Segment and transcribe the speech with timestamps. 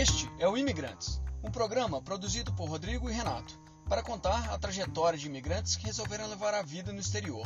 [0.00, 3.58] Este é o Imigrantes, um programa produzido por Rodrigo e Renato
[3.88, 7.44] para contar a trajetória de imigrantes que resolveram levar a vida no exterior.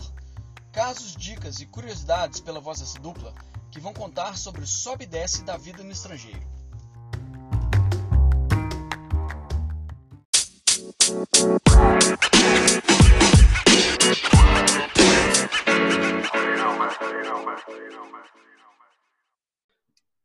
[0.71, 3.35] Casos, dicas e curiosidades pela voz dessa dupla
[3.71, 6.47] que vão contar sobre o sobe e desce da vida no estrangeiro.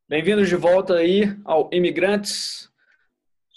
[0.09, 2.71] Bem-vindos de volta aí ao Imigrantes.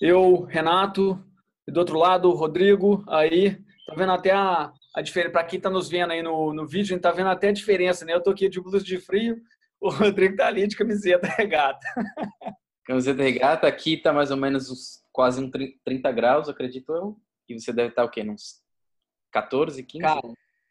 [0.01, 1.25] Eu, Renato,
[1.65, 3.55] e do outro lado, Rodrigo, aí.
[3.87, 5.31] Tá vendo até a, a diferença.
[5.31, 7.53] Para quem tá nos vendo aí no, no vídeo, a gente tá vendo até a
[7.53, 8.15] diferença, né?
[8.15, 9.41] Eu tô aqui de blusa de frio,
[9.81, 11.87] o Rodrigo tá ali de camiseta regata.
[12.85, 15.53] Camiseta regata, aqui tá mais ou menos uns, quase uns
[15.85, 17.17] 30 graus, acredito eu.
[17.49, 18.29] E você deve estar o quê?
[18.29, 18.61] Uns
[19.31, 20.03] 14, 15?
[20.03, 20.21] Cara,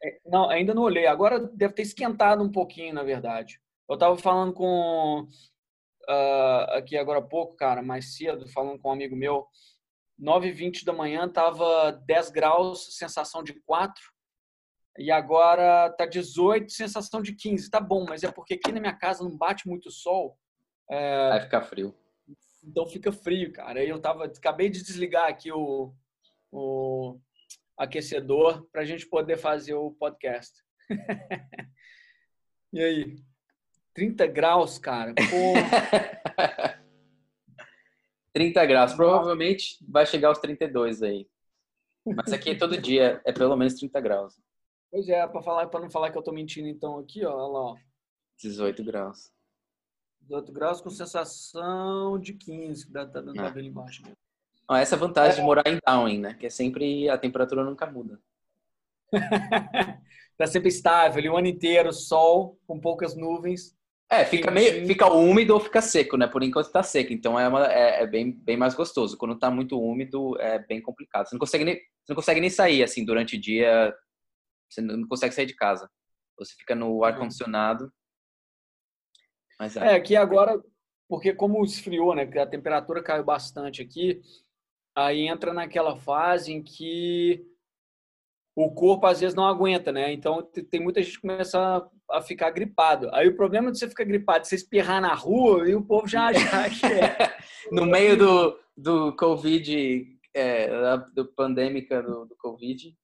[0.03, 1.07] é, não, ainda não olhei.
[1.07, 3.61] Agora deve ter esquentado um pouquinho, na verdade.
[3.89, 5.25] Eu tava falando com
[6.09, 9.47] uh, aqui agora há pouco, cara, mais cedo, falando com um amigo meu.
[10.19, 14.01] 9h20 da manhã tava 10 graus, sensação de 4.
[14.97, 17.69] E agora tá 18, sensação de 15.
[17.69, 20.37] Tá bom, mas é porque aqui na minha casa não bate muito sol.
[20.89, 21.29] É...
[21.29, 21.95] Vai ficar frio.
[22.61, 23.83] Então fica frio, cara.
[23.83, 25.93] Eu tava, acabei de desligar aqui o,
[26.51, 27.17] o
[27.77, 30.53] aquecedor para a gente poder fazer o podcast.
[32.73, 33.28] e aí?
[33.99, 35.13] 30 graus, cara.
[38.31, 38.93] 30 graus.
[38.93, 41.27] Provavelmente vai chegar aos 32 aí.
[42.05, 44.39] Mas aqui todo dia é pelo menos 30 graus.
[44.89, 47.51] Pois é, para falar para não falar que eu tô mentindo então aqui, ó, olha
[47.51, 47.77] lá, ó.
[48.37, 49.33] 18 graus.
[50.21, 53.53] 18 graus com sensação de 15, que tá dando ah.
[53.61, 54.01] embaixo.
[54.03, 54.17] Mesmo.
[54.77, 55.35] essa é a vantagem é.
[55.41, 56.33] de morar em Down, né?
[56.35, 58.17] Que é sempre a temperatura nunca muda.
[60.37, 63.77] tá sempre estável, o ano inteiro, sol, com poucas nuvens.
[64.11, 66.25] É, fica meio, fica úmido ou fica seco, né?
[66.25, 69.15] Por enquanto tá seco, então é, uma, é, é, bem, bem mais gostoso.
[69.15, 71.27] Quando tá muito úmido, é bem complicado.
[71.27, 73.95] Você não consegue nem, não consegue nem sair, assim, durante o dia.
[74.67, 75.87] Você não consegue sair de casa.
[76.39, 77.93] Você fica no ar-condicionado.
[79.59, 79.93] Mas é.
[79.93, 80.59] é, aqui agora,
[81.07, 82.23] porque como esfriou, né?
[82.23, 84.21] A temperatura caiu bastante aqui,
[84.95, 87.45] aí entra naquela fase em que
[88.55, 90.11] o corpo às vezes não aguenta, né?
[90.11, 93.09] Então tem muita gente que começa a ficar gripado.
[93.13, 96.27] Aí o problema de você ficar gripado, você espirrar na rua e o povo já
[96.27, 97.37] acha que é.
[97.71, 102.95] no meio do, do Covid, é, do pandêmica do, do Covid.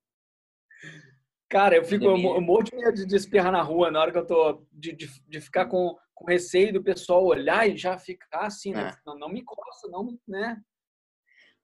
[1.48, 4.18] Cara, eu fico eu, eu morro de medo de espirrar na rua na hora que
[4.18, 8.46] eu tô de, de, de ficar com, com receio do pessoal olhar e já ficar
[8.46, 8.90] assim, né?
[8.90, 8.96] É.
[9.06, 10.60] Não, não me encosta, não, né?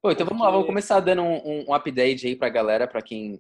[0.00, 3.38] Pô, então vamos lá, vamos começar dando um, um update aí pra galera, pra quem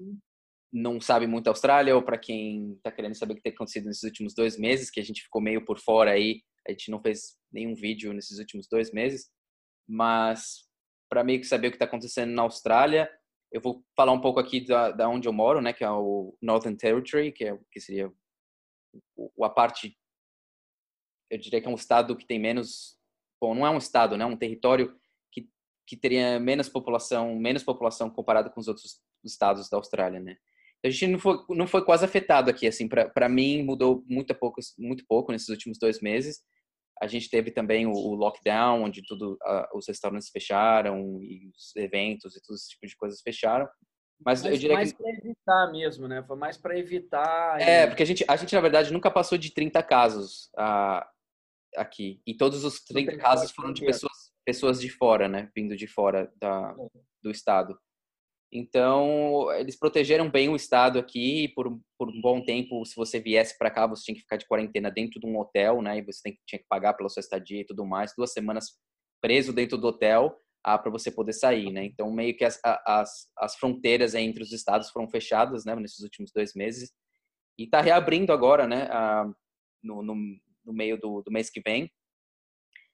[0.72, 3.86] não sabe muito a Austrália ou para quem está querendo saber o que tem acontecido
[3.86, 7.00] nesses últimos dois meses, que a gente ficou meio por fora aí, a gente não
[7.00, 9.30] fez nenhum vídeo nesses últimos dois meses,
[9.86, 10.66] mas
[11.10, 13.10] para meio que saber o que está acontecendo na Austrália,
[13.52, 16.34] eu vou falar um pouco aqui da, da onde eu moro, né, que é o
[16.40, 18.10] Northern Territory, que é que seria
[19.42, 19.94] a parte,
[21.30, 22.96] eu diria que é um estado que tem menos,
[23.38, 24.98] bom, não é um estado, né, um território
[25.30, 25.46] que
[25.86, 30.38] que teria menos população, menos população comparado com os outros estados da Austrália, né?
[30.84, 34.60] A gente não foi, não foi quase afetado aqui, assim, para mim mudou muito pouco,
[34.78, 36.40] muito pouco nesses últimos dois meses.
[37.00, 41.74] A gente teve também o, o lockdown, onde tudo, uh, os restaurantes fecharam e os
[41.76, 43.68] eventos e todo esse tipo de coisas fecharam.
[44.24, 44.98] Mas, Mas eu diria mais que...
[45.02, 46.22] para evitar mesmo, né?
[46.26, 47.60] Foi mais para evitar.
[47.60, 51.04] É, porque a gente, a gente, na verdade, nunca passou de 30 casos uh,
[51.76, 52.20] aqui.
[52.26, 55.50] E todos os 30 casos foram de pessoas, pessoas de fora, né?
[55.56, 57.00] Vindo de fora da, é.
[57.22, 57.76] do estado.
[58.54, 62.84] Então, eles protegeram bem o estado aqui por, por um bom tempo.
[62.84, 65.80] Se você viesse para cá, você tinha que ficar de quarentena dentro de um hotel,
[65.80, 65.96] né?
[65.96, 68.12] E você tem, tinha que pagar pela sua estadia e tudo mais.
[68.14, 68.78] Duas semanas
[69.22, 71.82] preso dentro do hotel ah, para você poder sair, né?
[71.86, 75.74] Então, meio que as, as, as fronteiras entre os estados foram fechadas, né?
[75.74, 76.92] Nesses últimos dois meses.
[77.58, 78.86] E está reabrindo agora, né?
[78.90, 79.24] Ah,
[79.82, 81.90] no, no, no, meio do, do mês que vem.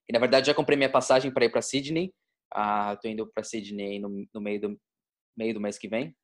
[0.09, 2.15] E, na verdade, já comprei minha passagem para ir para Sydney.
[2.55, 4.81] Ah, estou indo para Sydney no, no meio do,
[5.39, 6.15] meio do mês que vem,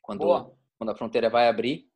[0.00, 1.90] quando, quando a fronteira vai abrir,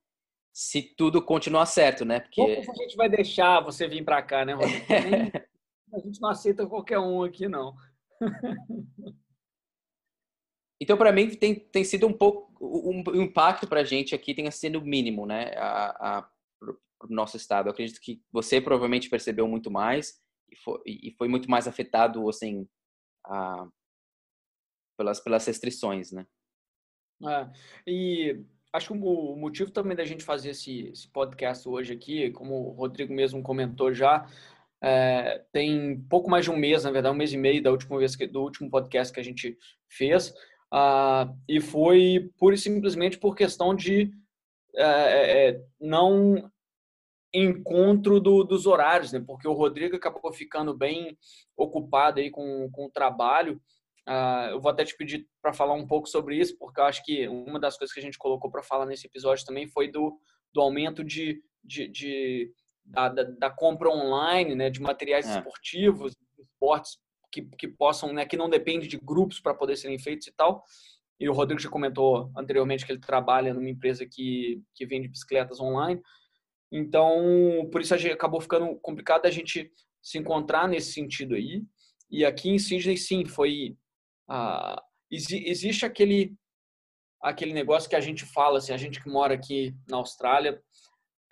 [0.52, 2.20] se tudo continuar certo, né?
[2.20, 4.82] Porque a gente vai deixar você vir para cá, né, Rodrigo?
[5.94, 7.76] a gente não aceita qualquer um aqui, não.
[10.80, 12.52] então, para mim, tem, tem sido um pouco.
[12.58, 15.52] O um, impacto para a gente aqui tem sido mínimo, né?
[15.56, 16.30] A, a,
[17.02, 17.66] o nosso estado.
[17.68, 20.18] Eu acredito que você provavelmente percebeu muito mais
[20.50, 22.66] e foi, e foi muito mais afetado, assim,
[23.26, 23.68] a,
[24.96, 26.26] pelas, pelas restrições, né?
[27.24, 27.48] É,
[27.86, 32.54] e acho que o motivo também da gente fazer esse, esse, podcast hoje aqui, como
[32.54, 34.28] o Rodrigo mesmo comentou já,
[34.82, 37.98] é, tem pouco mais de um mês, na verdade, um mês e meio da última
[37.98, 39.56] vez que, do último podcast que a gente
[39.88, 40.34] fez.
[40.72, 44.12] Uh, e foi pura e simplesmente por questão de
[44.74, 46.50] é, é, não
[47.32, 49.22] encontro do, dos horários, né?
[49.24, 51.16] Porque o Rodrigo acabou ficando bem
[51.56, 53.60] ocupado aí com, com o trabalho.
[54.08, 57.04] Uh, eu vou até te pedir para falar um pouco sobre isso, porque eu acho
[57.04, 60.16] que uma das coisas que a gente colocou para falar nesse episódio também foi do,
[60.54, 62.52] do aumento de, de, de
[62.84, 65.38] da, da, da, compra online, né, de materiais é.
[65.38, 66.98] esportivos, esportes
[67.32, 70.62] que, que possam, né, que não depende de grupos para poder serem feitos e tal.
[71.18, 75.60] E o Rodrigo já comentou anteriormente que ele trabalha numa empresa que, que vende bicicletas
[75.60, 76.00] online.
[76.70, 79.70] Então, por isso acabou ficando complicado a gente
[80.02, 81.62] se encontrar nesse sentido aí.
[82.10, 83.76] E aqui em Sydney, sim, foi.
[84.28, 86.34] Ah, existe aquele
[87.22, 90.60] aquele negócio que a gente fala, assim, a gente que mora aqui na Austrália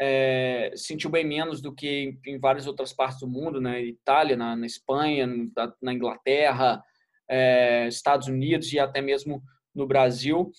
[0.00, 3.80] é, sentiu bem menos do que em, várias outras partes do mundo, né?
[3.82, 6.82] Itália, na, na Espanha, na, na Inglaterra,
[7.28, 9.42] é, Estados Unidos e até mesmo
[9.74, 10.50] no Brasil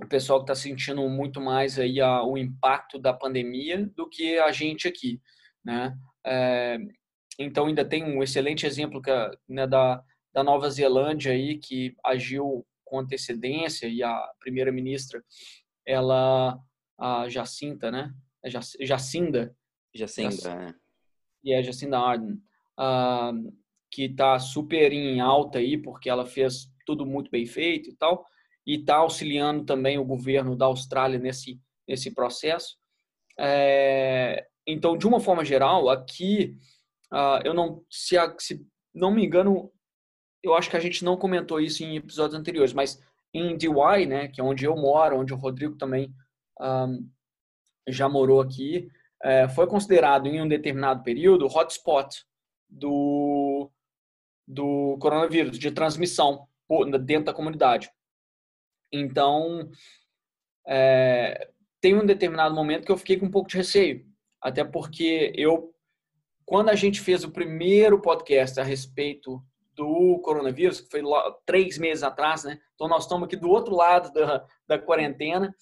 [0.00, 4.38] o pessoal que está sentindo muito mais aí a, o impacto da pandemia do que
[4.38, 5.20] a gente aqui,
[5.64, 5.94] né?
[6.26, 6.78] É,
[7.38, 9.10] então ainda tem um excelente exemplo que,
[9.48, 10.02] né, da,
[10.32, 15.22] da Nova Zelândia aí que agiu com antecedência e a primeira-ministra
[15.86, 16.58] ela
[16.98, 18.14] a Jacinta, né?
[18.44, 19.54] É Jacinda, Jacinda,
[19.94, 20.74] Jacinda né?
[21.42, 22.34] E é Jacinda Ardern,
[22.78, 23.52] uh,
[23.90, 28.24] que está super em alta aí porque ela fez tudo muito bem feito e tal
[28.66, 32.76] e está auxiliando também o governo da Austrália nesse, nesse processo.
[33.38, 36.56] É, então, de uma forma geral, aqui,
[37.12, 39.70] uh, eu não, se, se não me engano,
[40.42, 43.00] eu acho que a gente não comentou isso em episódios anteriores, mas
[43.32, 46.12] em DY, né, que é onde eu moro, onde o Rodrigo também
[46.60, 47.08] um,
[47.88, 48.90] já morou aqui,
[49.22, 52.24] é, foi considerado em um determinado período hotspot
[52.68, 53.70] do,
[54.46, 56.46] do coronavírus, de transmissão
[57.04, 57.90] dentro da comunidade.
[58.90, 59.70] Então,
[60.66, 61.48] é,
[61.80, 64.06] tem um determinado momento que eu fiquei com um pouco de receio,
[64.40, 65.74] até porque eu,
[66.44, 69.42] quando a gente fez o primeiro podcast a respeito
[69.74, 71.02] do coronavírus, que foi
[71.46, 72.58] três meses atrás, né?
[72.74, 75.54] Então nós estamos aqui do outro lado da, da quarentena,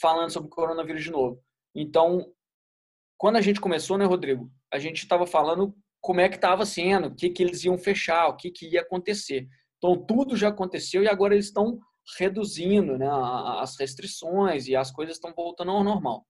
[0.00, 1.42] falando sobre o coronavírus de novo.
[1.74, 2.32] Então,
[3.18, 4.50] quando a gente começou, né, Rodrigo?
[4.72, 8.28] A gente estava falando como é que estava sendo, o que, que eles iam fechar,
[8.28, 9.46] o que, que ia acontecer.
[9.76, 11.78] Então, tudo já aconteceu e agora eles estão
[12.18, 13.08] reduzindo né,
[13.60, 16.26] as restrições e as coisas estão voltando ao normal.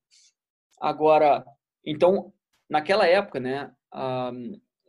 [0.80, 1.44] Agora,
[1.84, 2.32] então,
[2.68, 3.72] naquela época, né,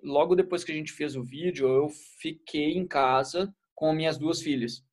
[0.03, 1.89] logo depois que a gente fez o vídeo, eu
[2.19, 4.83] fiquei em casa com minhas duas filhas.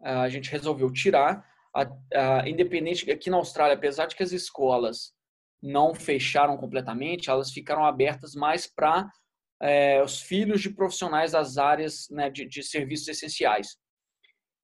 [0.00, 1.82] A gente resolveu tirar, a,
[2.14, 5.12] a, independente, aqui na Austrália, apesar de que as escolas
[5.62, 9.10] não fecharam completamente, elas ficaram abertas mais para
[9.60, 13.76] é, os filhos de profissionais das áreas né, de, de serviços essenciais.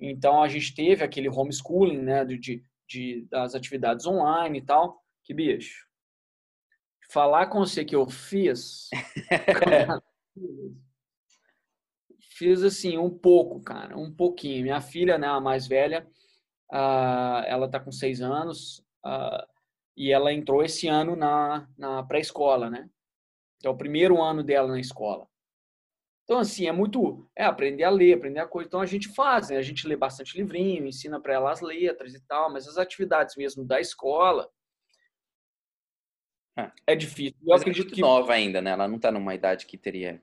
[0.00, 5.00] Então a gente teve aquele homeschooling, né, de, de, das atividades online e tal.
[5.22, 5.85] Que bicho.
[7.08, 8.88] Falar com você que eu fiz.
[12.36, 14.62] fiz assim, um pouco, cara, um pouquinho.
[14.62, 16.06] Minha filha, né, a mais velha,
[16.72, 19.46] uh, ela tá com seis anos uh,
[19.96, 22.88] e ela entrou esse ano na, na pré-escola, né?
[23.64, 25.26] É o primeiro ano dela na escola.
[26.24, 27.26] Então, assim, é muito.
[27.36, 28.66] É aprender a ler, aprender a coisa.
[28.66, 29.56] Então, a gente faz, né?
[29.56, 33.36] A gente lê bastante livrinho, ensina para ela as letras e tal, mas as atividades
[33.36, 34.50] mesmo da escola.
[36.58, 37.36] É, é difícil.
[37.42, 38.00] Eu mas é acredito é que.
[38.00, 38.70] nova ainda, né?
[38.70, 40.22] Ela não está numa idade que teria.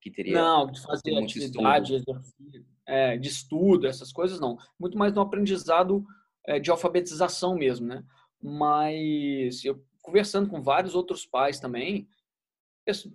[0.00, 4.56] Que teria não, de fazer atividade, exercício, é, de estudo, essas coisas não.
[4.78, 6.06] Muito mais no aprendizado
[6.46, 8.04] é, de alfabetização mesmo, né?
[8.40, 12.08] Mas eu conversando com vários outros pais também,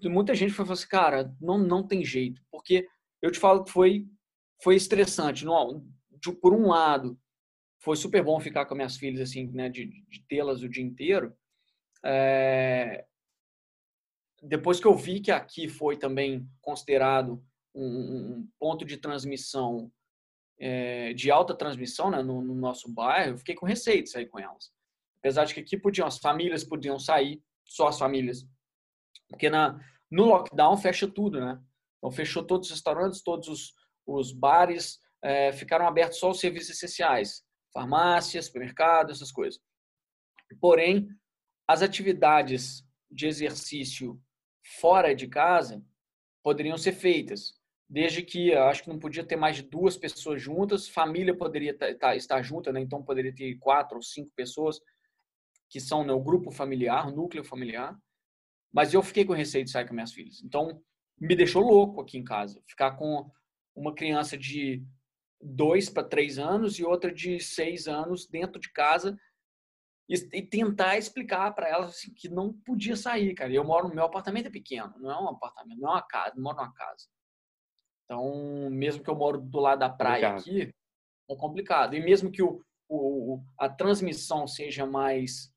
[0.03, 2.85] muita gente foi assim, cara, não, não tem jeito, porque
[3.21, 4.05] eu te falo que foi,
[4.61, 5.45] foi estressante.
[5.45, 7.17] Não, de, por um lado,
[7.79, 11.33] foi super bom ficar com minhas filhas, assim, né, de, de tê-las o dia inteiro.
[12.03, 13.05] É...
[14.41, 17.43] Depois que eu vi que aqui foi também considerado
[17.75, 19.91] um, um ponto de transmissão,
[20.59, 24.25] é, de alta transmissão né, no, no, nosso bairro, eu fiquei com receio de sair
[24.25, 24.71] com elas.
[25.19, 28.47] Apesar de que aqui podiam, as famílias podiam sair, só as famílias
[29.31, 29.79] porque na,
[30.11, 31.59] no lockdown fecha tudo, né?
[31.97, 33.73] Então fechou todos os restaurantes, todos os,
[34.05, 37.43] os bares, é, ficaram abertos só os serviços essenciais,
[37.73, 39.59] farmácias, supermercados, essas coisas.
[40.59, 41.07] Porém,
[41.71, 44.21] as atividades de exercício
[44.61, 45.81] fora de casa
[46.43, 47.53] poderiam ser feitas,
[47.89, 51.77] desde que acho que não podia ter mais de duas pessoas juntas, família poderia
[52.15, 52.81] estar junta, né?
[52.81, 54.81] então poderia ter quatro ou cinco pessoas
[55.69, 57.97] que são né, o grupo familiar, o núcleo familiar.
[58.73, 60.41] Mas eu fiquei com receio de sair com minhas filhas.
[60.43, 60.81] Então,
[61.17, 62.61] me deixou louco aqui em casa.
[62.67, 63.31] Ficar com
[63.73, 64.83] uma criança de
[65.41, 69.17] dois para três anos e outra de seis anos dentro de casa
[70.11, 73.51] e, e tentar explicar para elas assim, que não podia sair, cara.
[73.53, 76.35] Eu moro no meu apartamento é pequeno, não é um apartamento, não é uma casa,
[76.35, 77.07] não moro numa casa.
[78.03, 80.63] Então, mesmo que eu moro do lado da praia complicado.
[80.65, 80.75] aqui,
[81.29, 81.95] é complicado.
[81.95, 85.49] E mesmo que o, o, a transmissão seja mais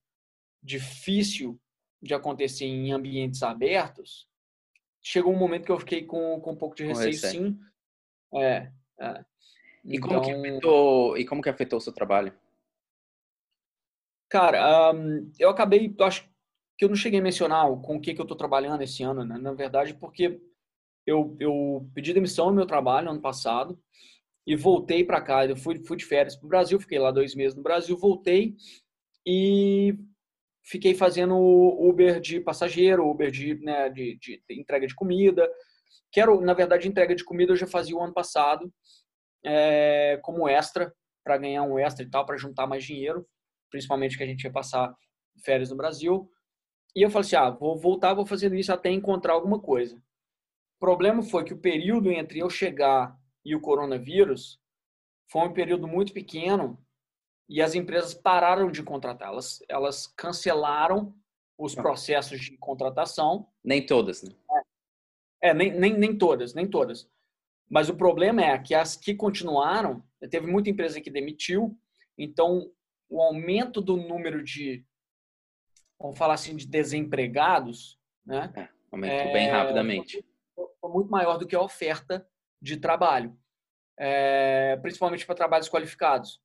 [0.63, 1.61] difícil
[2.01, 4.29] de acontecer em ambientes abertos,
[5.03, 7.59] chegou um momento que eu fiquei com, com um pouco de receio, sim.
[8.37, 8.71] É,
[9.01, 9.25] é.
[9.85, 10.09] E, então...
[10.09, 12.33] como que então afetou, e como que afetou o seu trabalho?
[14.35, 16.29] Cara, um, eu acabei, acho
[16.77, 19.25] que eu não cheguei a mencionar com o que, que eu estou trabalhando esse ano,
[19.25, 19.39] né?
[19.39, 20.41] na verdade, porque
[21.07, 23.79] eu, eu pedi demissão no meu trabalho ano passado
[24.45, 25.47] e voltei para cá.
[25.47, 28.57] Eu fui, fui de férias para o Brasil, fiquei lá dois meses no Brasil, voltei
[29.25, 29.97] e
[30.65, 35.49] fiquei fazendo Uber de passageiro, Uber de, né, de, de entrega de comida.
[36.11, 38.69] Quero, na verdade, entrega de comida eu já fazia o ano passado
[39.45, 43.25] é, como extra, para ganhar um extra e tal, para juntar mais dinheiro,
[43.71, 44.95] principalmente que a gente ia passar
[45.45, 46.31] férias no Brasil.
[46.95, 49.97] E eu falei assim, ah, vou voltar, vou fazendo isso até encontrar alguma coisa.
[49.97, 54.61] O problema foi que o período entre eu chegar e o coronavírus
[55.31, 56.79] foi um período muito pequeno
[57.49, 59.29] e as empresas pararam de contratar.
[59.29, 61.15] Elas, elas cancelaram
[61.59, 61.83] os ah.
[61.83, 63.49] processos de contratação.
[63.63, 64.35] Nem todas, né?
[65.43, 67.09] É, é nem, nem, nem todas, nem todas.
[67.69, 71.79] Mas o problema é que as que continuaram, teve muita empresa que demitiu,
[72.17, 72.71] então
[73.15, 74.85] o aumento do número de,
[76.01, 78.53] vamos falar assim, de desempregados, né?
[78.57, 80.27] É, aumentou é, bem rapidamente.
[80.81, 82.27] Foi, muito maior do que a oferta
[82.61, 83.39] de trabalho,
[83.97, 86.43] é, principalmente para trabalhos qualificados.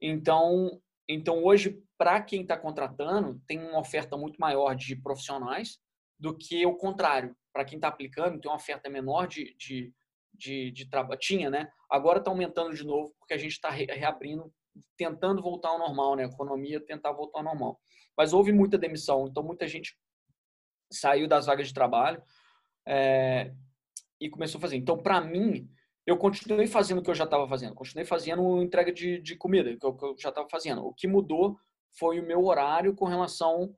[0.00, 5.78] Então, então hoje, para quem está contratando, tem uma oferta muito maior de profissionais
[6.18, 7.36] do que o contrário.
[7.52, 9.94] Para quem está aplicando, tem uma oferta menor de, de,
[10.34, 11.20] de, de trabalho.
[11.20, 11.70] Tinha, né?
[11.88, 14.52] Agora está aumentando de novo, porque a gente está reabrindo,
[14.96, 16.24] tentando voltar ao normal, né?
[16.24, 17.80] A economia tentar voltar ao normal.
[18.16, 19.96] Mas houve muita demissão, então muita gente
[20.90, 22.22] saiu das vagas de trabalho.
[22.86, 23.52] É,
[24.22, 24.76] e começou a fazer.
[24.76, 25.68] Então, para mim,
[26.06, 29.76] eu continuei fazendo o que eu já estava fazendo, continuei fazendo entrega de, de comida,
[29.76, 30.86] que eu, que eu já estava fazendo.
[30.86, 31.58] O que mudou
[31.98, 33.74] foi o meu horário com relação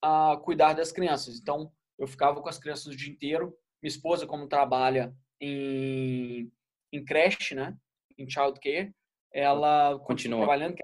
[0.00, 1.38] a cuidar das crianças.
[1.38, 3.54] Então, eu ficava com as crianças o dia inteiro.
[3.82, 6.50] Minha esposa, como trabalha em,
[6.90, 7.76] em creche, né,
[8.18, 8.94] em child care,
[9.32, 10.82] ela continua trabalhando, que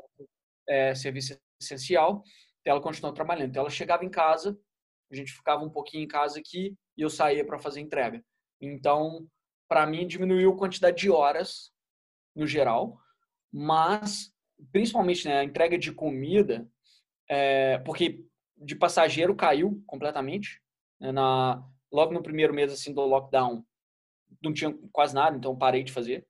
[0.69, 2.23] é, é serviço essencial,
[2.64, 3.50] ela continuou trabalhando.
[3.50, 4.59] Então, ela chegava em casa,
[5.11, 8.23] a gente ficava um pouquinho em casa aqui e eu saía para fazer entrega.
[8.61, 9.26] Então,
[9.69, 11.71] para mim, diminuiu a quantidade de horas
[12.35, 12.99] no geral,
[13.52, 14.33] mas
[14.73, 16.69] principalmente né, a entrega de comida,
[17.28, 18.25] é, porque
[18.57, 20.61] de passageiro caiu completamente.
[21.00, 23.64] Né, na, logo no primeiro mês assim do lockdown,
[24.43, 26.26] não tinha quase nada, então parei de fazer.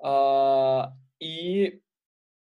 [0.00, 0.90] Uh,
[1.20, 1.80] e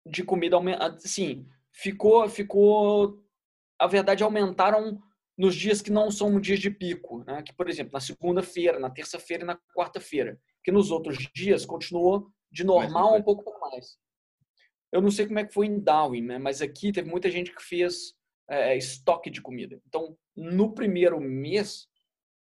[0.05, 0.57] de comida,
[1.03, 3.24] assim, ficou, ficou,
[3.79, 5.01] a verdade, aumentaram
[5.38, 7.41] nos dias que não são dias de pico, né?
[7.43, 12.31] que, por exemplo, na segunda-feira, na terça-feira e na quarta-feira, que nos outros dias continuou
[12.51, 13.98] de normal um pouco mais.
[14.91, 16.38] Eu não sei como é que foi em Darwin, né?
[16.38, 18.15] mas aqui teve muita gente que fez
[18.50, 19.81] é, estoque de comida.
[19.88, 21.88] Então, no primeiro mês,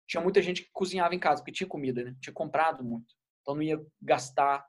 [0.08, 2.16] tinha muita gente que cozinhava em casa, porque tinha comida, né?
[2.22, 3.16] Tinha comprado muito.
[3.42, 4.66] Então, não ia gastar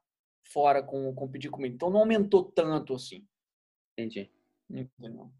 [0.53, 1.75] fora com, com pedir comida.
[1.75, 3.27] Então, não aumentou tanto assim.
[3.99, 4.31] Entendi.
[4.69, 5.31] Entendeu?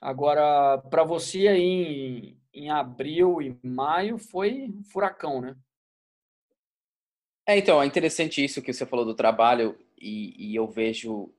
[0.00, 5.56] Agora, para você aí em, em abril e maio foi um furacão, né?
[7.46, 11.32] É, então, é interessante isso que você falou do trabalho e, e, eu vejo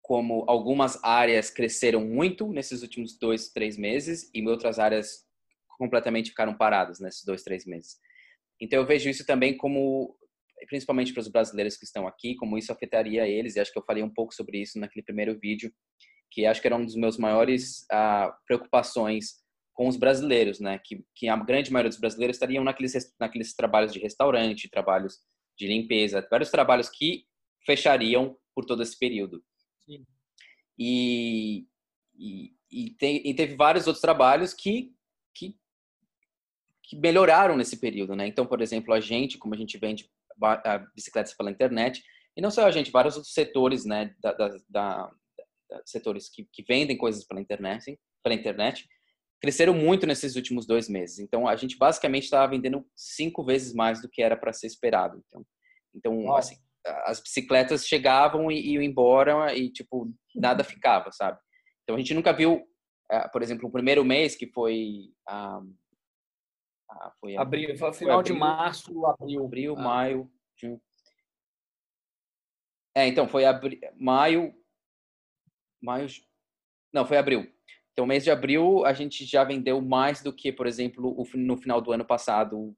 [0.00, 5.26] como algumas áreas cresceram muito nesses últimos dois, três meses e outras áreas
[5.76, 7.98] completamente ficaram paradas nesses dois, três meses.
[8.60, 10.16] Então, eu vejo isso também como,
[10.70, 13.84] principalmente para os brasileiros que estão aqui, como isso afetaria eles e acho que eu
[13.84, 15.70] falei um pouco sobre isso naquele primeiro vídeo
[16.30, 19.40] que acho que era um dos meus maiores uh, preocupações
[19.74, 20.78] com os brasileiros, né?
[20.78, 25.18] Que, que a grande maioria dos brasileiros estariam naqueles, naqueles trabalhos de restaurante, trabalhos
[25.58, 27.24] de limpeza, vários trabalhos que
[27.66, 29.42] fechariam por todo esse período.
[29.84, 30.06] Sim.
[30.78, 31.66] E,
[32.16, 34.94] e, e, tem, e teve vários outros trabalhos que,
[35.34, 35.56] que,
[36.84, 38.26] que melhoraram nesse período, né?
[38.26, 40.08] Então, por exemplo, a gente, como a gente vende
[40.94, 42.02] bicicletas pela internet,
[42.36, 45.10] e não só a gente, vários outros setores, né, da, da, da
[45.84, 48.88] setores que, que vendem coisas pela internet, pela internet,
[49.40, 51.18] cresceram muito nesses últimos dois meses.
[51.18, 55.22] Então, a gente basicamente estava vendendo cinco vezes mais do que era para ser esperado.
[55.26, 55.46] Então,
[55.94, 56.56] então assim,
[57.04, 61.38] as bicicletas chegavam e iam embora e, tipo, nada ficava, sabe?
[61.82, 62.62] Então, a gente nunca viu
[63.10, 65.60] é, por exemplo, o primeiro mês que foi ah,
[66.90, 69.82] ah, foi abril, foi final foi abril, de março, abril, abril, ah.
[69.82, 70.80] maio, junho.
[72.94, 74.54] É, então foi abril, maio,
[75.80, 76.08] maio,
[76.92, 77.50] não, foi abril.
[77.92, 81.80] Então, mês de abril a gente já vendeu mais do que, por exemplo, no final
[81.80, 82.74] do ano passado,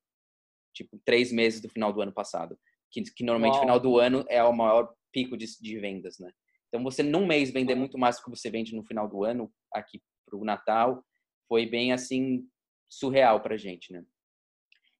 [0.74, 2.58] tipo três meses do final do ano passado,
[2.90, 3.62] que, que normalmente Uau.
[3.62, 6.30] final do ano é o maior pico de, de vendas, né?
[6.68, 9.52] Então, você num mês vender muito mais do que você vende no final do ano
[9.72, 11.04] aqui para o Natal
[11.46, 12.48] foi bem assim
[12.92, 14.04] surreal para a gente, né?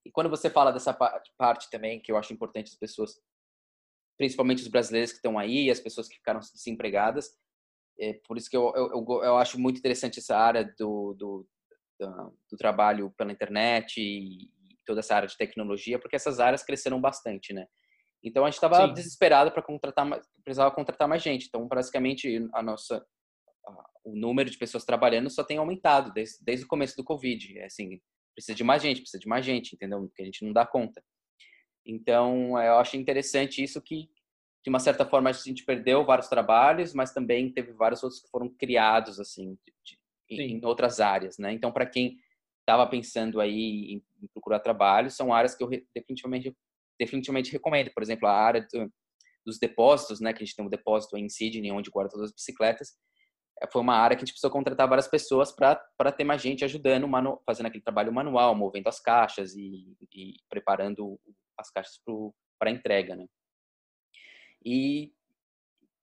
[0.04, 0.92] E quando você fala dessa
[1.36, 3.20] parte também, que eu acho importante as pessoas,
[4.16, 7.36] principalmente os brasileiros que estão aí, as pessoas que ficaram desempregadas,
[8.00, 11.46] é por isso que eu, eu, eu, eu acho muito interessante essa área do, do,
[12.00, 16.64] do, do trabalho pela internet e, e toda essa área de tecnologia, porque essas áreas
[16.64, 17.66] cresceram bastante, né?
[18.24, 20.08] Então a gente estava desesperado para contratar,
[20.42, 21.46] precisava contratar mais gente.
[21.46, 23.04] Então basicamente a nossa
[24.04, 27.58] o número de pessoas trabalhando só tem aumentado desde, desde o começo do Covid.
[27.58, 28.00] É assim,
[28.34, 30.00] precisa de mais gente, precisa de mais gente, entendeu?
[30.00, 31.02] Porque a gente não dá conta.
[31.84, 34.08] Então, eu achei interessante isso que,
[34.62, 38.28] de uma certa forma, a gente perdeu vários trabalhos, mas também teve vários outros que
[38.28, 39.98] foram criados, assim, de,
[40.30, 41.52] de, em outras áreas, né?
[41.52, 42.18] Então, para quem
[42.60, 46.56] estava pensando aí em, em, procurar trabalho, são áreas que eu definitivamente,
[46.98, 47.90] definitivamente recomendo.
[47.92, 48.92] Por exemplo, a área do,
[49.44, 50.32] dos depósitos, né?
[50.32, 52.96] Que a gente tem um depósito em Sydney, onde guarda todas as bicicletas
[53.70, 57.06] foi uma área que a gente precisou contratar várias pessoas para ter mais gente ajudando,
[57.06, 61.18] manu, fazendo aquele trabalho manual, movendo as caixas e, e preparando
[61.58, 62.00] as caixas
[62.58, 63.26] para entrega, né?
[64.64, 65.12] E,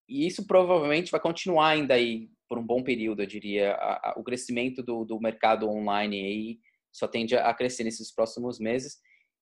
[0.08, 3.74] e, isso provavelmente vai continuar ainda aí por um bom período, eu diria.
[3.74, 6.60] A, a, o crescimento do, do mercado online aí
[6.92, 8.98] só tende a crescer nesses próximos meses.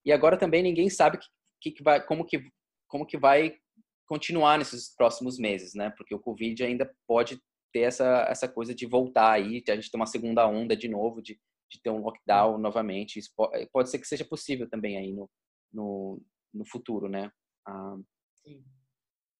[0.06, 1.20] E agora também ninguém sabe
[1.62, 2.44] que, que vai, como, que,
[2.88, 3.58] como que vai
[4.06, 5.92] continuar nesses próximos meses, né?
[5.98, 9.92] Porque o Covid ainda pode ter essa, essa coisa de voltar aí, de a gente
[9.92, 13.20] ter uma segunda onda de novo, de, de ter um lockdown novamente.
[13.20, 15.30] Isso pode, eh, pode ser que seja possível também aí no,
[15.72, 16.22] no,
[16.54, 17.32] no futuro, né?
[17.66, 17.98] Ah,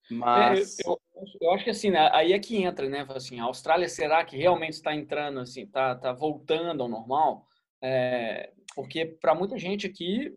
[0.10, 0.80] mas...
[0.80, 1.02] É, eu,
[1.42, 3.06] eu, acho que assim, né, aí é que entra, né?
[3.10, 7.46] Assim, a Austrália, será que realmente está entrando, assim, está tá voltando ao normal?
[7.82, 10.36] É, porque para muita gente aqui,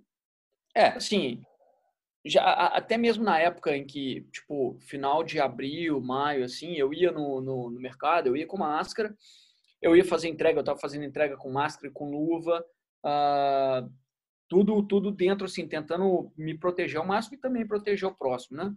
[0.75, 1.43] é, assim,
[2.25, 7.11] já até mesmo na época em que, tipo, final de abril, maio, assim, eu ia
[7.11, 9.15] no, no, no mercado, eu ia com máscara,
[9.81, 12.65] eu ia fazer entrega, eu estava fazendo entrega com máscara e com luva,
[13.05, 13.91] uh,
[14.49, 18.75] tudo, tudo dentro, assim, tentando me proteger ao máximo e também proteger o próximo, né?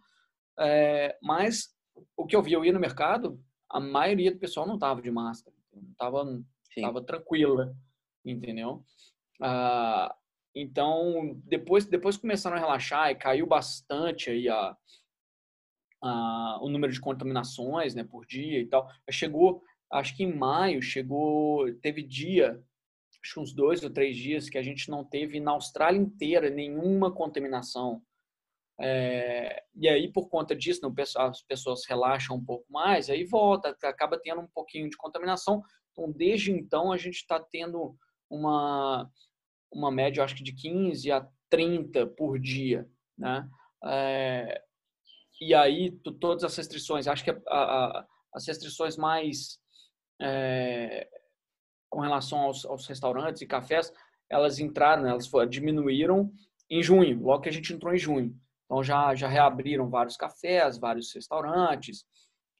[0.60, 1.76] É, mas
[2.16, 5.10] o que eu vi, eu ia no mercado, a maioria do pessoal não tava de
[5.10, 5.56] máscara,
[5.98, 6.24] tava,
[6.80, 7.76] tava tranquila,
[8.24, 8.84] entendeu?
[9.42, 10.14] Uh,
[10.56, 14.78] então, depois, depois começaram a relaxar e caiu bastante aí a,
[16.02, 18.88] a, o número de contaminações né, por dia e tal.
[19.10, 22.64] Chegou, acho que em maio, chegou, teve dia,
[23.10, 26.50] acho que uns dois ou três dias que a gente não teve na Austrália inteira
[26.50, 28.04] nenhuma contaminação.
[28.80, 33.76] É, e aí, por conta disso, não, as pessoas relaxam um pouco mais, aí volta,
[33.84, 35.64] acaba tendo um pouquinho de contaminação.
[35.92, 37.96] Então, desde então, a gente está tendo
[38.30, 39.10] uma,
[39.74, 43.48] uma média, acho que de 15 a 30 por dia, né?
[43.86, 44.62] É,
[45.42, 49.60] e aí, todas as restrições, acho que a, a, as restrições mais
[50.22, 51.08] é,
[51.90, 53.92] com relação aos, aos, restaurantes e cafés,
[54.30, 55.10] elas entraram, né?
[55.10, 56.32] elas foram, diminuíram
[56.70, 58.36] em junho, logo que a gente entrou em junho.
[58.66, 62.06] Então já, já reabriram vários cafés, vários restaurantes.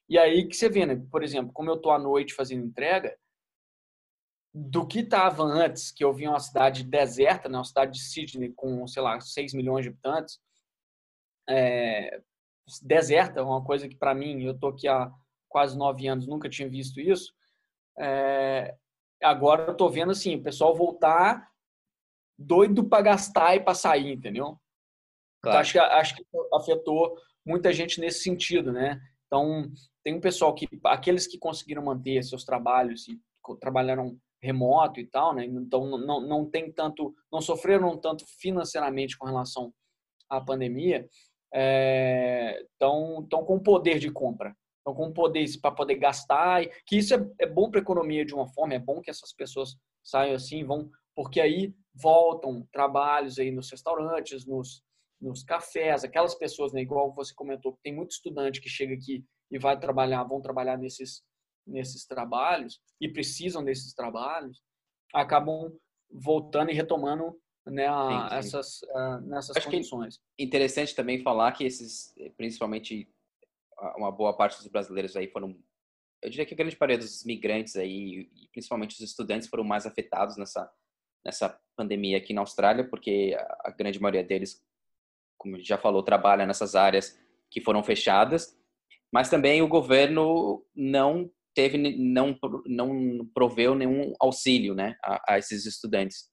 [0.08, 1.02] E aí que você vê, né?
[1.10, 3.16] Por exemplo, como eu tô à noite fazendo entrega,
[4.54, 8.52] do que estava antes, que eu vi uma cidade deserta, né, uma cidade de Sydney
[8.54, 10.38] com, sei lá, 6 milhões de habitantes,
[11.48, 12.20] é,
[12.80, 15.10] deserta, uma coisa que para mim, eu estou aqui há
[15.48, 17.32] quase nove anos, nunca tinha visto isso.
[17.98, 18.76] É,
[19.20, 21.48] agora eu estou vendo assim, o pessoal voltar
[22.38, 24.58] doido para gastar e para sair, entendeu?
[25.38, 25.58] Então, claro.
[25.58, 29.00] Então, acho, que, acho que afetou muita gente nesse sentido, né?
[29.26, 29.68] Então,
[30.04, 33.20] tem um pessoal que, aqueles que conseguiram manter seus trabalhos e
[33.60, 35.44] trabalharam remoto e tal, né?
[35.44, 39.72] Então não, não tem tanto, não sofreram tanto financeiramente com relação
[40.28, 41.08] à pandemia,
[42.70, 47.26] estão é, com poder de compra, estão com poder para poder gastar, que isso é,
[47.40, 50.64] é bom para a economia de uma forma, é bom que essas pessoas saiam assim,
[50.64, 54.82] vão, porque aí voltam trabalhos aí nos restaurantes, nos,
[55.20, 59.58] nos cafés, aquelas pessoas, né, igual você comentou, tem muito estudante que chega aqui e
[59.58, 61.22] vai trabalhar, vão trabalhar nesses
[61.66, 64.62] nesses trabalhos e precisam desses trabalhos,
[65.12, 65.72] acabam
[66.10, 68.36] voltando e retomando né, a, sim, sim.
[68.36, 70.20] essas uh, nessas Acho condições.
[70.38, 73.08] É interessante também falar que esses, principalmente
[73.96, 75.56] uma boa parte dos brasileiros aí foram
[76.22, 80.38] eu diria que a grande maioria dos migrantes aí, principalmente os estudantes, foram mais afetados
[80.38, 80.72] nessa,
[81.22, 84.64] nessa pandemia aqui na Austrália, porque a, a grande maioria deles,
[85.36, 88.58] como a gente já falou, trabalha nessas áreas que foram fechadas,
[89.12, 95.66] mas também o governo não teve, não, não proveu nenhum auxílio né, a, a esses
[95.66, 96.30] estudantes.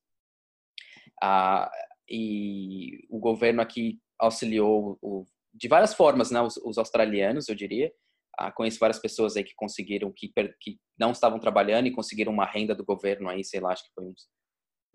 [1.21, 1.71] Ah,
[2.09, 7.91] e o governo aqui auxiliou o, de várias formas, né, os, os australianos, eu diria,
[8.37, 12.45] ah, conheço várias pessoas aí que conseguiram, que, que não estavam trabalhando e conseguiram uma
[12.45, 14.27] renda do governo aí, sei lá, acho que foi uns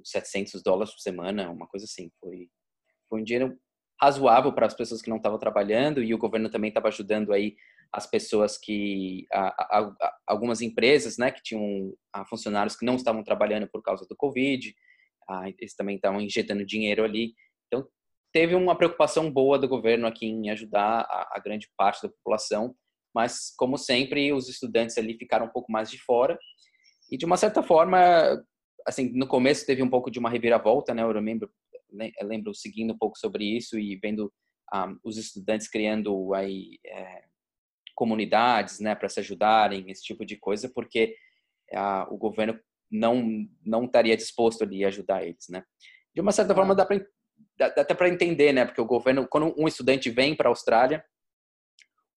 [0.04, 2.10] 700 dólares por semana, uma coisa assim.
[2.20, 2.48] Foi,
[3.08, 3.58] foi um dinheiro
[4.00, 7.56] razoável para as pessoas que não estavam trabalhando e o governo também estava ajudando aí
[7.92, 11.94] as pessoas que a, a, a, algumas empresas, né, que tinham
[12.28, 14.74] funcionários que não estavam trabalhando por causa do Covid,
[15.58, 17.34] eles também estavam injetando dinheiro ali.
[17.66, 17.86] Então
[18.32, 22.74] teve uma preocupação boa do governo aqui em ajudar a, grande parte da população
[23.14, 26.38] mas como sempre os estudantes ali ficaram um pouco mais de fora
[27.10, 27.98] e de uma certa forma
[28.86, 31.50] assim no começo teve um pouco de uma reviravolta né eu lembro
[32.20, 34.30] eu lembro seguindo um pouco sobre isso e vendo um,
[34.70, 37.22] ah, os estudantes criando aí é,
[37.96, 41.16] comunidades né para se ajudarem esse tipo de coisa porque
[41.72, 42.56] uh, o governo
[42.88, 45.64] não não estaria disposto ali a ajudar eles né
[46.14, 47.04] de uma certa forma dá para
[47.60, 51.04] até para entender né porque o governo quando um estudante vem para a Austrália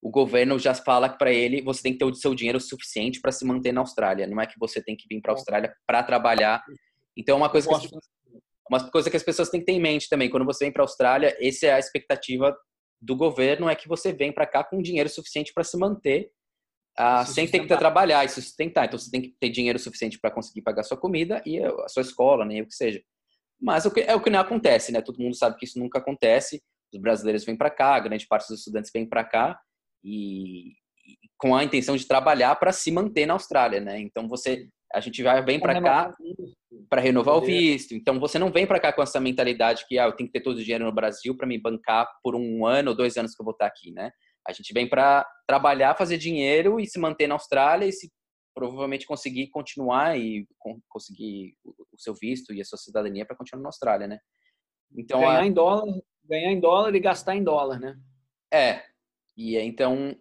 [0.01, 3.31] o governo já fala para ele você tem que ter o seu dinheiro suficiente para
[3.31, 4.27] se manter na Austrália.
[4.27, 6.63] Não é que você tem que vir para a Austrália para trabalhar.
[7.17, 7.89] Então, é uma coisa, que as,
[8.69, 10.29] uma coisa que as pessoas têm que ter em mente também.
[10.29, 12.55] Quando você vem para a Austrália, essa é a expectativa
[13.01, 16.31] do governo, é que você vem para cá com dinheiro suficiente para se manter,
[16.99, 18.85] uh, sem ter que trabalhar e sustentar.
[18.85, 22.01] Então, você tem que ter dinheiro suficiente para conseguir pagar sua comida e a sua
[22.01, 23.01] escola, né, o que seja.
[23.61, 25.01] Mas o que, é o que não acontece, né?
[25.01, 26.61] Todo mundo sabe que isso nunca acontece.
[26.93, 29.59] Os brasileiros vêm para cá, a grande parte dos estudantes vem para cá
[30.01, 33.99] e, e com a intenção de trabalhar para se manter na Austrália, né?
[33.99, 36.15] Então você a gente vai bem para cá
[36.89, 37.93] para renovar o visto.
[37.93, 40.43] Então você não vem para cá com essa mentalidade que ah, eu tenho que ter
[40.43, 43.41] todo o dinheiro no Brasil para me bancar por um ano ou dois anos que
[43.41, 44.11] eu vou estar aqui, né?
[44.47, 48.11] A gente vem para trabalhar, fazer dinheiro e se manter na Austrália e se
[48.55, 50.47] provavelmente conseguir continuar e
[50.87, 54.19] conseguir o seu visto e a sua cidadania para continuar na Austrália, né?
[54.97, 55.45] Então ganhar a...
[55.45, 57.95] em dólar, ganhar em dólar e gastar em dólar, né?
[58.51, 58.83] É,
[59.37, 60.15] e então,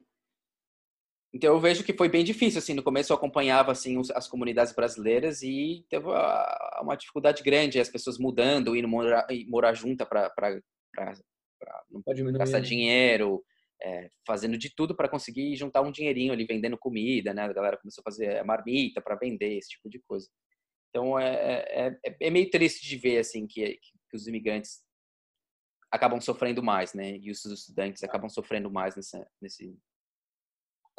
[1.33, 2.75] então eu vejo que foi bem difícil assim.
[2.75, 6.07] No começo eu acompanhava assim as comunidades brasileiras e teve
[6.81, 10.33] uma dificuldade grande, as pessoas mudando, indo morar, morar junta para
[11.91, 12.65] não gastar né?
[12.65, 13.45] dinheiro,
[13.83, 17.43] é, fazendo de tudo para conseguir juntar um dinheirinho ali vendendo comida, né?
[17.43, 20.29] A galera começou a fazer marmita para vender esse tipo de coisa.
[20.91, 23.79] Então é, é, é, é meio triste de ver assim que,
[24.11, 24.83] que os imigrantes
[25.91, 27.17] acabam sofrendo mais, né?
[27.19, 29.77] E os estudantes acabam sofrendo mais nessa, nesse.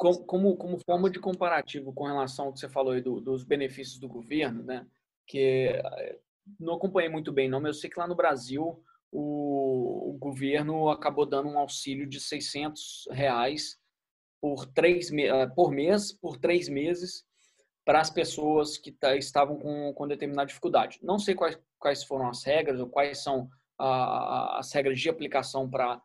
[0.00, 3.98] Como, como, forma de comparativo com relação ao que você falou aí do, dos benefícios
[3.98, 4.86] do governo, né?
[5.26, 6.18] Que eh,
[6.58, 8.82] não acompanhei muito bem, não, mas eu sei que lá no Brasil
[9.12, 13.78] o, o governo acabou dando um auxílio de 600 reais
[14.40, 17.26] por, três, eh, por mês, por três meses,
[17.84, 20.98] para as pessoas que estavam com, com determinada dificuldade.
[21.02, 26.00] Não sei quais, quais foram as regras ou quais são as regras de aplicação para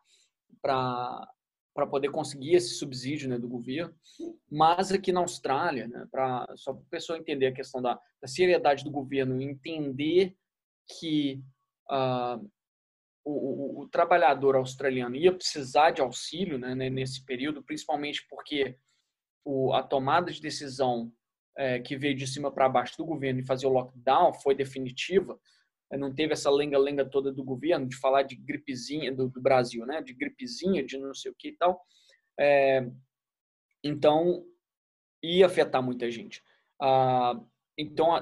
[1.76, 3.94] para poder conseguir esse subsídio né, do governo,
[4.50, 8.26] mas aqui na Austrália, né, pra, só para a pessoa entender a questão da, da,
[8.26, 10.34] seriedade do governo, entender
[10.98, 11.44] que
[11.90, 12.42] uh,
[13.22, 18.78] o, o, o, trabalhador australiano ia precisar de auxílio né, nesse período, principalmente porque
[19.44, 21.12] o, a tomada de decisão
[21.58, 25.38] é, que veio de cima para baixo do governo e fazer o lockdown foi definitiva,
[25.92, 30.02] não teve essa lenga-lenga toda do governo de falar de gripezinha do, do, Brasil, né?
[30.02, 31.80] De gripezinha, de não sei o que e tal.
[32.38, 32.86] É,
[33.84, 34.44] então,
[35.22, 36.42] ia afetar muita gente.
[36.80, 37.40] Ah,
[37.78, 38.20] então,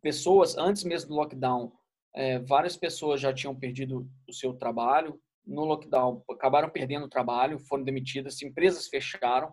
[0.00, 1.72] pessoas, antes mesmo do lockdown,
[2.14, 5.20] é, várias pessoas já tinham perdido o seu trabalho.
[5.44, 9.52] No lockdown, acabaram perdendo o trabalho, foram demitidas, empresas fecharam.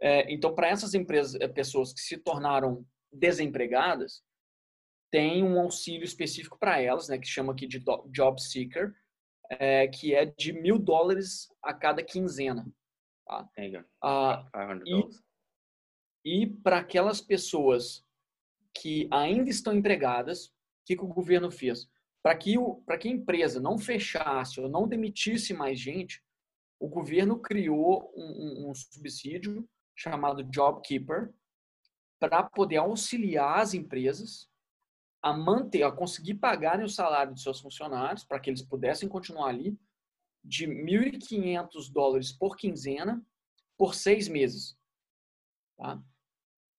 [0.00, 4.22] É, então, para essas empresas, é, pessoas que se tornaram desempregadas,
[5.16, 8.94] tem um auxílio específico para elas, né, que chama aqui de Job Seeker,
[9.48, 12.70] é, que é de mil dólares a cada quinzena.
[13.26, 13.48] Tá?
[14.02, 14.46] Ah,
[14.84, 15.08] e
[16.22, 18.04] e para aquelas pessoas
[18.74, 20.52] que ainda estão empregadas, o
[20.84, 21.88] que, que o governo fez?
[22.22, 22.56] Para que,
[23.00, 26.22] que a empresa não fechasse ou não demitisse mais gente,
[26.78, 31.32] o governo criou um, um, um subsídio chamado Job Keeper
[32.20, 34.50] para poder auxiliar as empresas
[35.26, 39.48] a manter, a conseguir pagarem o salário de seus funcionários para que eles pudessem continuar
[39.48, 39.76] ali
[40.44, 43.20] de 1.500 dólares por quinzena
[43.76, 44.78] por seis meses.
[45.76, 46.00] Tá?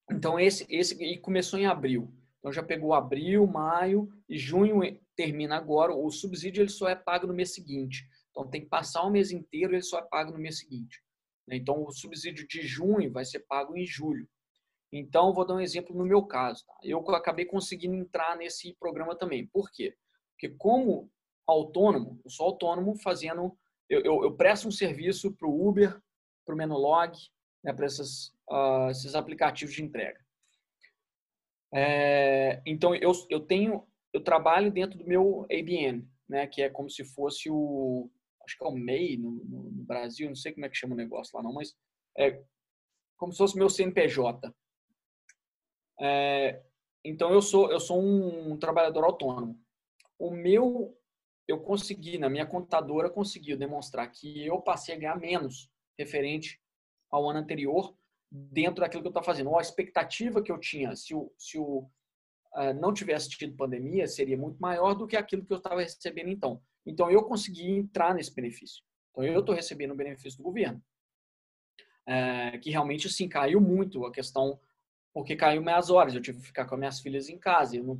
[0.10, 2.10] Então, esse, esse e começou em abril.
[2.39, 4.79] Então, já pegou abril, maio e junho
[5.13, 5.93] termina agora.
[5.93, 8.07] O subsídio ele só é pago no mês seguinte.
[8.31, 11.03] Então, tem que passar o mês inteiro ele só é pago no mês seguinte.
[11.49, 14.25] Então, o subsídio de junho vai ser pago em julho.
[14.91, 16.65] Então, vou dar um exemplo no meu caso.
[16.65, 16.73] Tá?
[16.82, 19.45] Eu acabei conseguindo entrar nesse programa também.
[19.47, 19.95] Por quê?
[20.32, 21.12] Porque como
[21.45, 23.58] autônomo, eu sou autônomo fazendo...
[23.89, 26.02] Eu, eu, eu presto um serviço para o Uber,
[26.45, 27.17] para o Menulog,
[27.63, 30.19] né, para uh, esses aplicativos de entrega.
[31.73, 33.88] É, então, eu, eu tenho...
[34.13, 38.10] Eu trabalho dentro do meu ABN, né, que é como se fosse o...
[38.43, 40.93] Acho que é o MEI no, no, no Brasil, não sei como é que chama
[40.93, 41.76] o negócio lá não, mas
[42.17, 42.41] é
[43.17, 44.54] como se fosse meu CNPJ.
[45.99, 46.62] É,
[47.03, 49.60] então eu sou eu sou um trabalhador autônomo.
[50.19, 50.97] O meu
[51.47, 56.62] eu consegui na minha contadora conseguiu demonstrar que eu passei a ganhar menos referente
[57.10, 57.95] ao ano anterior
[58.29, 59.49] dentro daquilo que eu estava fazendo.
[59.49, 61.89] Ou a expectativa que eu tinha se o, se o
[62.55, 66.29] uh, não tivesse tido pandemia seria muito maior do que aquilo que eu estava recebendo
[66.29, 66.62] então.
[66.86, 68.83] Então eu consegui entrar nesse benefício.
[69.12, 70.81] Então eu estou recebendo o benefício do governo,
[72.05, 74.60] é, que realmente assim caiu muito a questão
[75.17, 76.13] porque caiu minhas horas.
[76.13, 77.99] Eu tive que ficar com as minhas filhas em casa, eu não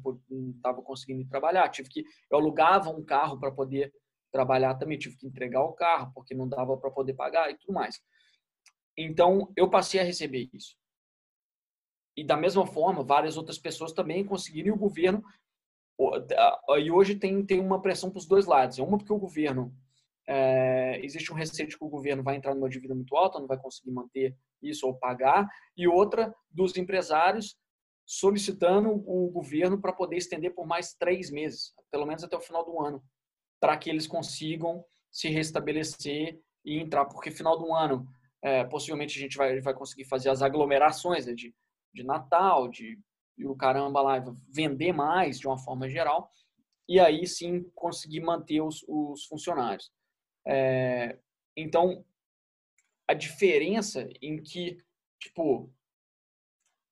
[0.56, 1.68] estava conseguindo trabalhar.
[1.70, 3.92] Tive que eu alugava um carro para poder
[4.32, 7.74] trabalhar também, tive que entregar o carro porque não dava para poder pagar e tudo
[7.74, 8.00] mais.
[8.96, 10.78] Então eu passei a receber isso.
[12.16, 15.24] E da mesma forma, várias outras pessoas também conseguiram e o governo
[16.78, 18.78] e hoje tem tem uma pressão para os dois lados.
[18.78, 19.76] É uma porque o governo
[20.28, 23.48] é, existe um receio de que o governo vai entrar numa dívida muito alta, não
[23.48, 27.56] vai conseguir manter isso ou pagar, e outra dos empresários
[28.06, 32.64] solicitando o governo para poder estender por mais três meses, pelo menos até o final
[32.64, 33.04] do ano,
[33.60, 38.08] para que eles consigam se restabelecer e entrar, porque final do ano
[38.42, 41.54] é, possivelmente a gente vai, vai conseguir fazer as aglomerações né, de,
[41.94, 42.98] de Natal, de
[43.38, 46.32] e o caramba lá, vender mais de uma forma geral,
[46.90, 49.92] e aí sim conseguir manter os, os funcionários.
[50.48, 51.20] É,
[51.56, 52.06] então,
[53.06, 54.78] a diferença em que,
[55.20, 55.70] tipo,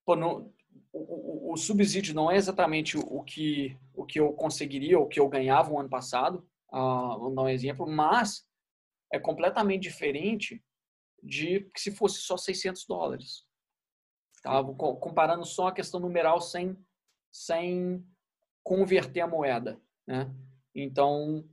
[0.05, 0.53] pô, não,
[0.91, 5.19] o, o, o, subsídio não é exatamente o que, o que eu conseguiria, o que
[5.19, 8.45] eu ganhava o ano passado, uh, vou dar um exemplo, mas
[9.11, 10.61] é completamente diferente
[11.23, 13.45] de que se fosse só 600 dólares.
[14.41, 14.63] Tá?
[14.63, 16.77] Comparando só a questão numeral sem,
[17.31, 18.05] sem
[18.63, 19.81] converter a moeda.
[20.05, 20.29] Né?
[20.73, 21.47] Então,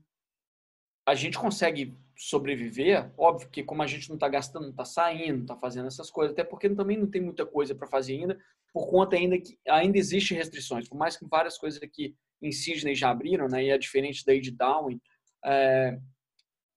[1.06, 5.36] a gente consegue sobreviver, óbvio que como a gente não está gastando, não está saindo,
[5.36, 8.38] não está fazendo essas coisas, até porque também não tem muita coisa para fazer ainda,
[8.72, 12.94] por conta ainda que ainda existe restrições, por mais que várias coisas aqui em Sydney
[12.94, 15.00] já abriram, né, e é diferente daí de Darwin,
[15.44, 15.98] é,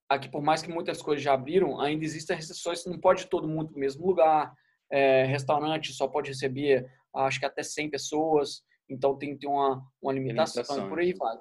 [0.09, 3.71] aqui por mais que muitas coisas já abriram, ainda existem restrições, não pode todo mundo
[3.71, 4.53] no mesmo lugar,
[4.91, 9.85] é, restaurante só pode receber, acho que até 100 pessoas, então tem que ter uma,
[10.01, 10.89] uma limitação, limitação.
[10.89, 11.38] por aí vai.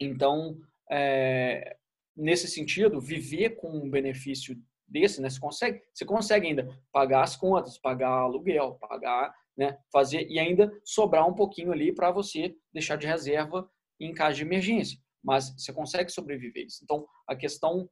[0.00, 0.56] Então,
[0.90, 1.76] é,
[2.20, 4.56] nesse sentido, viver com um benefício
[4.86, 5.30] desse, né?
[5.30, 9.78] Você consegue, você consegue ainda pagar as contas, pagar aluguel, pagar, né?
[9.92, 14.42] Fazer e ainda sobrar um pouquinho ali para você deixar de reserva em caso de
[14.42, 14.98] emergência.
[15.22, 16.80] Mas você consegue sobreviver isso.
[16.82, 17.88] Então, a questão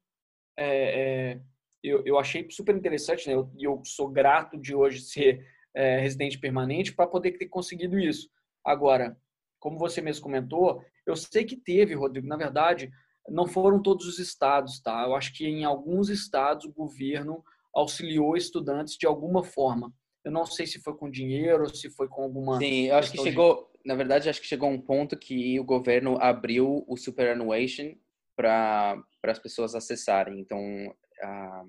[0.58, 1.40] é, é,
[1.82, 3.34] eu, eu achei super interessante, né?
[3.34, 8.28] Eu, eu sou grato de hoje ser é, residente permanente para poder ter conseguido isso.
[8.64, 9.16] Agora,
[9.58, 12.90] como você mesmo comentou, eu sei que teve, Rodrigo, na verdade,
[13.30, 15.04] não foram todos os estados, tá?
[15.04, 17.42] Eu acho que em alguns estados o governo
[17.74, 19.92] auxiliou estudantes de alguma forma.
[20.24, 22.58] Eu não sei se foi com dinheiro, se foi com alguma.
[22.58, 23.88] Sim, eu acho que chegou, de...
[23.88, 27.94] na verdade, acho que chegou um ponto que o governo abriu o superannuation
[28.36, 30.38] para as pessoas acessarem.
[30.38, 31.68] Então, uh,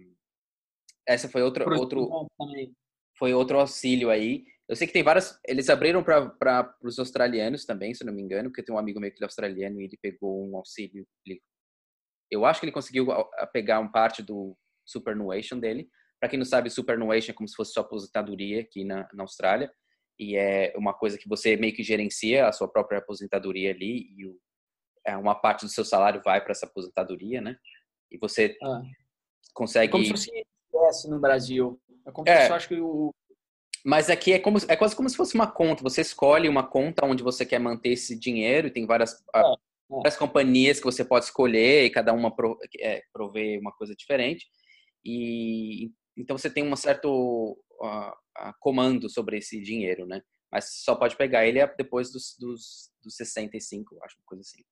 [1.07, 2.27] essa foi outro, outro,
[3.17, 4.43] foi outro auxílio aí.
[4.67, 5.39] Eu sei que tem várias.
[5.47, 9.11] Eles abriram para os australianos também, se não me engano, porque tem um amigo meu
[9.11, 11.07] que é australiano e ele pegou um auxílio.
[11.25, 11.41] Ele
[12.31, 13.07] eu acho que ele conseguiu
[13.51, 15.89] pegar um parte do superannuation dele.
[16.19, 19.71] Para quem não sabe, superannuation é como se fosse sua aposentadoria aqui na, na Austrália.
[20.19, 24.25] E é uma coisa que você meio que gerencia a sua própria aposentadoria ali e
[24.25, 24.37] o,
[25.05, 27.57] é, uma parte do seu salário vai para essa aposentadoria, né?
[28.11, 28.81] E você ah.
[29.53, 29.87] consegue...
[29.87, 31.81] É como se fosse no Brasil.
[32.05, 32.47] É como é.
[32.47, 33.13] se acho que o...
[33.85, 35.83] Mas aqui é, como, é quase como se fosse uma conta.
[35.83, 39.23] Você escolhe uma conta onde você quer manter esse dinheiro e tem várias...
[39.33, 42.33] É várias companhias que você pode escolher e cada uma
[42.79, 44.45] é, provê uma coisa diferente.
[45.03, 50.21] E então você tem um certo uh, uh, comando sobre esse dinheiro, né?
[50.51, 54.63] Mas só pode pegar ele depois dos, dos, dos 65, acho, uma coisa assim.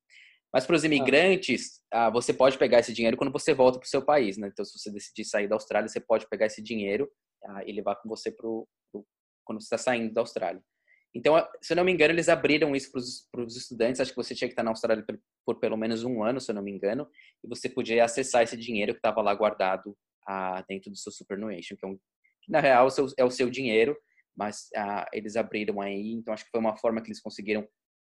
[0.52, 2.10] Mas para os imigrantes, ah.
[2.10, 4.48] você pode pegar esse dinheiro quando você volta para o seu país, né?
[4.48, 7.08] Então, se você decidir sair da Austrália, você pode pegar esse dinheiro
[7.66, 8.48] e levar com você para
[9.44, 10.62] quando você está saindo da Austrália.
[11.14, 14.00] Então, se eu não me engano, eles abriram isso para os estudantes.
[14.00, 16.50] Acho que você tinha que estar na Austrália por, por, pelo menos um ano, se
[16.50, 17.08] eu não me engano,
[17.42, 21.76] e você podia acessar esse dinheiro que estava lá guardado ah, dentro do seu superannuation,
[21.76, 21.96] que, é um,
[22.42, 23.96] que na real é o seu, é o seu dinheiro,
[24.36, 26.12] mas ah, eles abriram aí.
[26.12, 27.66] Então, acho que foi uma forma que eles conseguiram.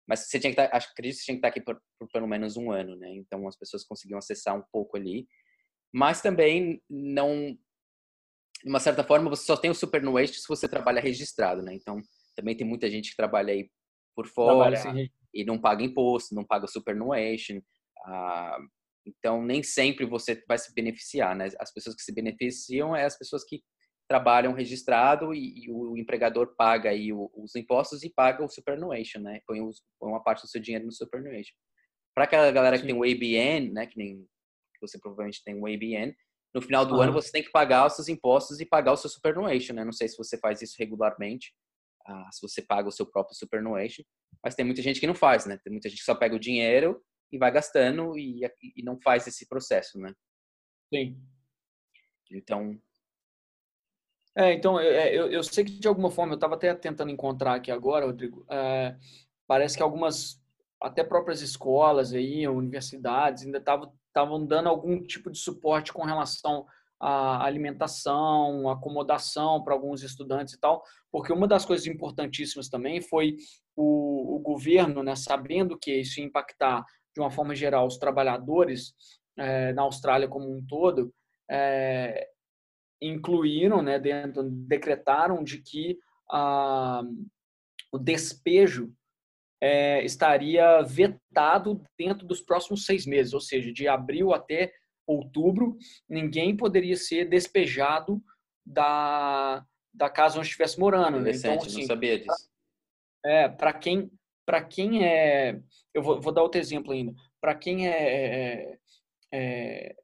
[0.07, 2.09] Mas você tinha que estar, acho, acredito que você tinha que estar aqui por, por
[2.12, 3.11] pelo menos um ano, né?
[3.14, 5.26] Então, as pessoas conseguiam acessar um pouco ali.
[5.92, 7.57] Mas também não
[8.64, 11.74] de uma certa forma, você só tem o superannuation se você trabalha registrado, né?
[11.74, 12.00] Então,
[12.35, 13.68] também tem muita gente que trabalha aí
[14.14, 14.83] por fora
[15.33, 17.61] e não paga imposto, não paga superannuation.
[18.05, 18.59] Ah,
[19.07, 21.49] então, nem sempre você vai se beneficiar, né?
[21.59, 23.62] As pessoas que se beneficiam é as pessoas que
[24.09, 29.40] trabalham registrado e, e o empregador paga aí os impostos e paga o superannuation, né?
[29.47, 31.55] Põe, os, põe uma parte do seu dinheiro no superannuation.
[32.14, 32.88] Para aquela galera que Sim.
[32.88, 33.87] tem o ABN, né?
[33.87, 34.27] Que nem
[34.81, 36.14] você provavelmente tem o ABN,
[36.55, 37.03] no final do uhum.
[37.03, 39.85] ano você tem que pagar os seus impostos e pagar o seu superannuation, né?
[39.85, 41.53] Não sei se você faz isso regularmente,
[42.07, 44.03] ah, se você paga o seu próprio superannuation,
[44.43, 45.59] mas tem muita gente que não faz, né?
[45.62, 48.40] Tem muita gente que só pega o dinheiro e vai gastando e,
[48.77, 50.12] e não faz esse processo, né?
[50.93, 51.21] Sim.
[52.31, 52.79] Então.
[54.37, 57.55] É, então, é, eu, eu sei que de alguma forma, eu estava até tentando encontrar
[57.55, 58.97] aqui agora, Rodrigo, é,
[59.47, 60.43] parece que algumas,
[60.83, 66.67] até próprias escolas aí, universidades, ainda estavam dando algum tipo de suporte com relação
[67.00, 73.37] a alimentação, acomodação para alguns estudantes e tal, porque uma das coisas importantíssimas também foi
[73.76, 78.94] o, o governo, né, sabendo que isso ia impactar de uma forma geral os trabalhadores
[79.37, 81.12] é, na Austrália como um todo,
[81.50, 82.28] é,
[83.00, 85.98] incluíram, né, dentro, decretaram de que
[86.30, 87.02] a,
[87.92, 88.92] o despejo
[89.61, 94.72] é, estaria vetado dentro dos próximos seis meses, ou seja, de abril até
[95.07, 95.77] outubro,
[96.09, 98.23] ninguém poderia ser despejado
[98.64, 101.21] da, da casa onde estivesse morando.
[101.21, 101.33] Né?
[101.35, 102.49] Então, assim, não sabia disso.
[103.25, 104.11] É, para quem,
[104.71, 105.61] quem é,
[105.93, 107.14] eu vou, vou, dar outro exemplo ainda.
[107.40, 108.79] Para quem é, é,
[109.33, 109.97] é,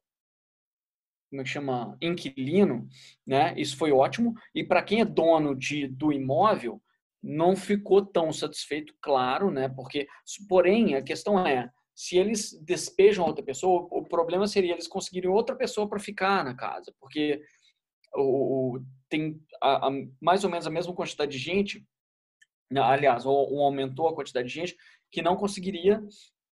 [1.29, 2.87] como é que chama, inquilino,
[3.25, 3.53] né?
[3.57, 4.33] Isso foi ótimo.
[4.53, 6.81] E para quem é dono de do imóvel,
[7.23, 9.69] não ficou tão satisfeito, claro, né?
[9.69, 10.07] Porque,
[10.49, 11.69] porém, a questão é
[12.01, 16.55] se eles despejam outra pessoa, o problema seria eles conseguirem outra pessoa para ficar na
[16.55, 17.39] casa, porque
[18.15, 21.85] o, tem a, a, mais ou menos a mesma quantidade de gente,
[22.71, 24.75] né, aliás, ou, ou, aumentou a quantidade de gente
[25.11, 26.03] que não conseguiria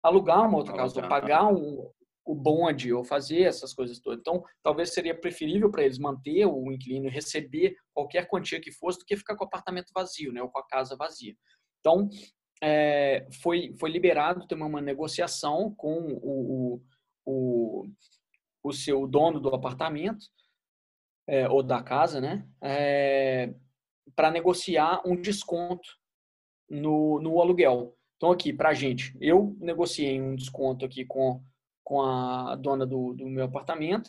[0.00, 1.90] alugar uma outra casa, ou pagar um,
[2.24, 4.20] o bonde, ou fazer essas coisas todas.
[4.20, 9.00] Então, talvez seria preferível para eles manter o inquilino e receber qualquer quantia que fosse
[9.00, 11.34] do que ficar com o apartamento vazio, né, ou com a casa vazia.
[11.80, 12.08] Então,
[12.62, 16.80] é, foi, foi liberado ter uma negociação com o,
[17.26, 17.88] o,
[18.62, 20.24] o, seu dono do apartamento,
[21.26, 22.48] é, ou da casa, né?
[22.62, 23.52] É,
[24.14, 25.88] para negociar um desconto
[26.70, 27.96] no, no aluguel.
[28.16, 31.42] Então, aqui, para a gente, eu negociei um desconto aqui com,
[31.82, 34.08] com a dona do, do meu apartamento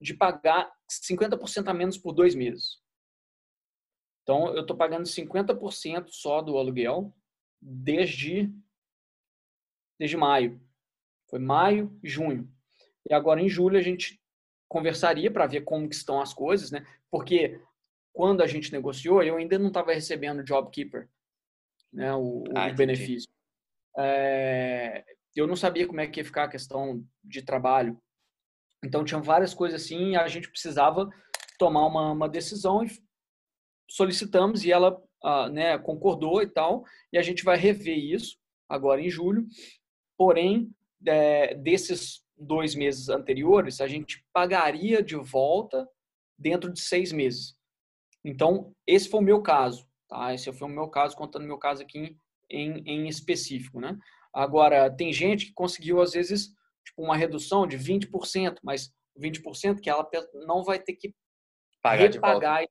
[0.00, 2.80] de pagar 50% a menos por dois meses.
[4.22, 7.12] Então, eu estou pagando 50% só do aluguel
[7.60, 8.52] desde,
[9.98, 10.60] desde maio.
[11.28, 12.50] Foi maio, junho.
[13.08, 14.20] E agora em julho a gente
[14.68, 16.86] conversaria para ver como que estão as coisas, né?
[17.10, 17.60] Porque
[18.12, 21.08] quando a gente negociou, eu ainda não estava recebendo o JobKeeper,
[21.92, 22.14] né?
[22.14, 23.28] O, ah, o benefício.
[23.98, 28.00] É, eu não sabia como é que ia ficar a questão de trabalho.
[28.84, 31.08] Então tinham várias coisas assim, e a gente precisava
[31.58, 32.90] tomar uma, uma decisão e
[33.88, 39.00] solicitamos e ela uh, né, concordou e tal, e a gente vai rever isso agora
[39.00, 39.46] em julho.
[40.16, 40.70] Porém,
[41.06, 45.88] é, desses dois meses anteriores, a gente pagaria de volta
[46.38, 47.56] dentro de seis meses.
[48.24, 50.32] Então, esse foi o meu caso, tá?
[50.32, 52.16] Esse foi o meu caso, contando o meu caso aqui
[52.50, 53.96] em, em específico, né?
[54.32, 56.48] Agora, tem gente que conseguiu, às vezes,
[56.84, 60.06] tipo, uma redução de 20%, mas 20% que ela
[60.46, 61.14] não vai ter que
[61.82, 62.66] pagar repagar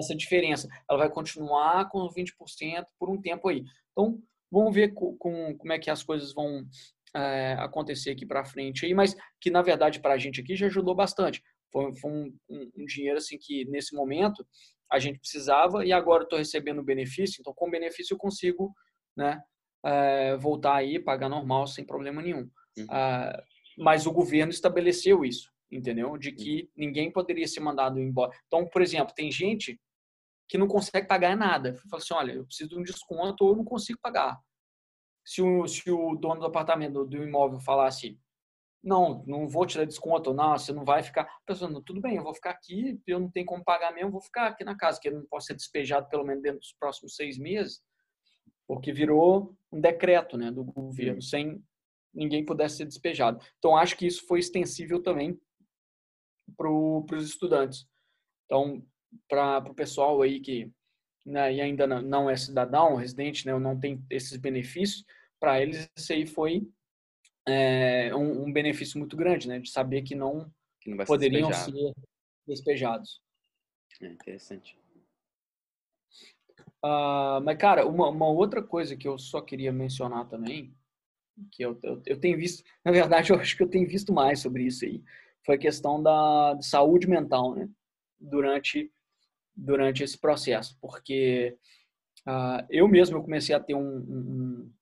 [0.00, 0.68] essa diferença.
[0.88, 3.64] Ela vai continuar com 20% por um tempo aí.
[3.92, 4.20] Então,
[4.50, 6.66] vamos ver com, com como é que as coisas vão
[7.14, 10.66] é, acontecer aqui para frente aí, mas que na verdade para a gente aqui já
[10.66, 11.42] ajudou bastante.
[11.72, 14.46] Foi, foi um, um, um, dinheiro assim que nesse momento
[14.90, 18.74] a gente precisava e agora estou recebendo benefício, então com benefício eu consigo,
[19.16, 19.40] né,
[19.84, 22.48] é, voltar aí pagar normal sem problema nenhum.
[22.76, 22.86] Uhum.
[22.90, 23.42] Ah,
[23.78, 26.16] mas o governo estabeleceu isso, entendeu?
[26.18, 28.32] De que ninguém poderia ser mandado embora.
[28.46, 29.80] Então, por exemplo, tem gente
[30.50, 31.76] que não consegue pagar nada.
[31.88, 34.36] Fala assim, olha, eu preciso de um desconto ou eu não consigo pagar.
[35.24, 38.18] Se o, se o dono do apartamento, do imóvel falasse,
[38.82, 41.30] não, não vou te dar desconto, não, você não vai ficar.
[41.46, 44.48] Pensando, tudo bem, eu vou ficar aqui, eu não tenho como pagar mesmo, vou ficar
[44.48, 47.38] aqui na casa, que eu não posso ser despejado pelo menos dentro dos próximos seis
[47.38, 47.80] meses,
[48.66, 51.62] porque virou um decreto né, do governo, sem
[52.12, 53.40] ninguém pudesse ser despejado.
[53.58, 55.40] Então, acho que isso foi extensível também
[56.56, 57.86] para os estudantes.
[58.46, 58.84] Então,
[59.28, 60.70] para o pessoal aí que
[61.24, 65.04] né, e ainda não é cidadão, residente, né, não tem esses benefícios,
[65.38, 66.66] para eles isso aí foi
[67.46, 69.58] é, um, um, benefício muito grande, né?
[69.58, 70.50] De saber que não,
[70.80, 71.94] que não poderiam ser, ser
[72.46, 73.20] despejados.
[74.00, 74.78] É interessante.
[76.84, 80.74] Uh, mas, cara, uma, uma, outra coisa que eu só queria mencionar também,
[81.52, 84.40] que eu, eu, eu, tenho visto, na verdade, eu acho que eu tenho visto mais
[84.40, 85.02] sobre isso aí,
[85.44, 87.68] foi a questão da saúde mental, né?
[88.18, 88.90] Durante,
[89.60, 91.56] durante esse processo, porque
[92.26, 94.72] uh, eu mesmo eu comecei a ter um, um,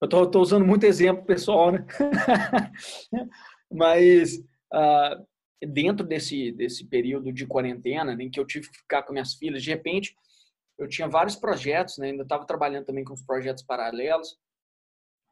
[0.00, 1.86] eu estou usando muito exemplo pessoal, né?
[3.70, 4.38] Mas
[4.72, 5.26] uh,
[5.66, 9.34] dentro desse, desse período de quarentena, né, em que eu tive que ficar com minhas
[9.34, 10.14] filhas, de repente
[10.78, 12.08] eu tinha vários projetos, né?
[12.08, 14.36] ainda estava trabalhando também com os projetos paralelos.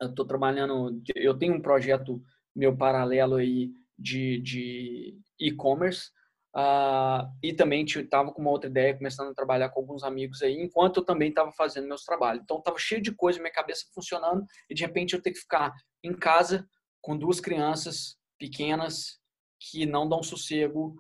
[0.01, 2.23] Eu estou trabalhando, eu tenho um projeto
[2.55, 6.11] meu paralelo aí de, de e-commerce,
[6.55, 10.55] Uh, e também estava com uma outra ideia, começando a trabalhar com alguns amigos aí,
[10.55, 12.43] enquanto eu também estava fazendo meus trabalhos.
[12.43, 15.73] Então, estava cheio de coisa, minha cabeça funcionando, e de repente eu ter que ficar
[16.05, 16.69] em casa
[17.01, 19.19] com duas crianças pequenas
[19.59, 20.95] que não dão sossego,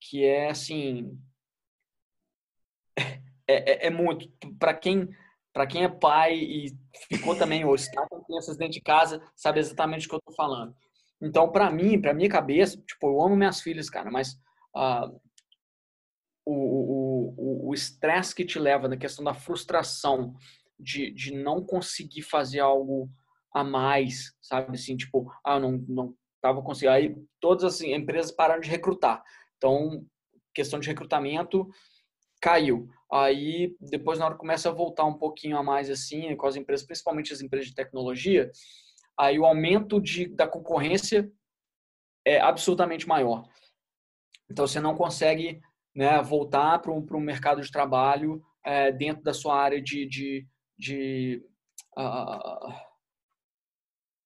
[0.00, 1.18] que é assim.
[3.50, 4.28] É, é, é muito.
[4.58, 5.08] Para quem,
[5.70, 6.76] quem é pai e
[7.10, 10.34] ficou também, ou está com crianças dentro de casa, sabe exatamente o que eu estou
[10.34, 10.76] falando.
[11.18, 14.38] Então, para mim, para minha cabeça, tipo, eu amo minhas filhas, cara, mas
[17.68, 20.34] o estresse que te leva na questão da frustração
[20.78, 23.10] de, de não conseguir fazer algo
[23.52, 24.76] a mais, sabe?
[24.76, 26.92] Assim, tipo, ah, não, não tava conseguindo.
[26.92, 29.22] Aí todas as assim, empresas pararam de recrutar.
[29.56, 30.06] Então,
[30.54, 31.68] questão de recrutamento
[32.40, 32.88] caiu.
[33.12, 36.86] Aí, depois, na hora começa a voltar um pouquinho a mais, assim, com as empresas,
[36.86, 38.50] principalmente as empresas de tecnologia,
[39.18, 41.30] aí o aumento de, da concorrência
[42.24, 43.48] é absolutamente maior.
[44.50, 45.60] Então, você não consegue
[45.94, 50.46] né, voltar para um mercado de trabalho é, dentro da sua área de, de,
[50.78, 51.42] de
[51.98, 52.72] uh,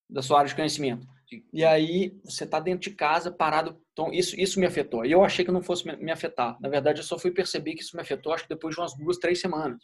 [0.09, 1.07] da sua área de conhecimento.
[1.51, 3.81] E aí você está dentro de casa, parado.
[3.93, 5.07] Então, isso, isso me afetou.
[5.07, 6.61] E eu achei que não fosse me afetar.
[6.61, 8.95] Na verdade, eu só fui perceber que isso me afetou, acho que depois de umas
[8.95, 9.83] duas, três semanas.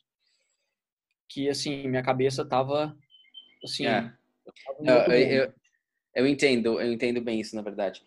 [1.26, 2.94] Que, assim, minha cabeça estava,
[3.64, 3.86] assim...
[3.86, 4.12] É.
[4.80, 5.54] Eu, eu,
[6.14, 8.02] eu, entendo, eu entendo bem isso, na verdade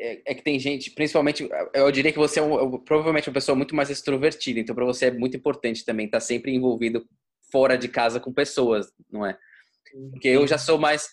[0.00, 3.54] é, é, que tem gente, principalmente, eu diria que você é um, provavelmente uma pessoa
[3.54, 7.06] muito mais extrovertida, então para você é muito importante também estar tá sempre envolvido
[7.52, 9.36] fora de casa com pessoas, não é?
[10.10, 11.10] Porque eu já sou mais,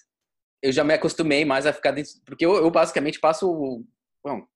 [0.62, 3.84] eu já me acostumei mais a ficar dentro, porque eu, eu basicamente passo,
[4.24, 4.48] bom,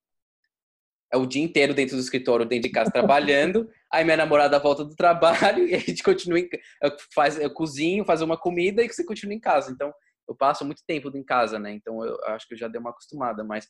[1.11, 4.85] é o dia inteiro dentro do escritório, dentro de casa trabalhando, aí minha namorada volta
[4.85, 6.47] do trabalho e a gente continua, em,
[6.81, 9.93] eu, faz, eu cozinho, faz uma comida e você continua em casa, então
[10.25, 11.73] eu passo muito tempo em casa, né?
[11.73, 13.67] Então eu acho que eu já dei uma acostumada, mas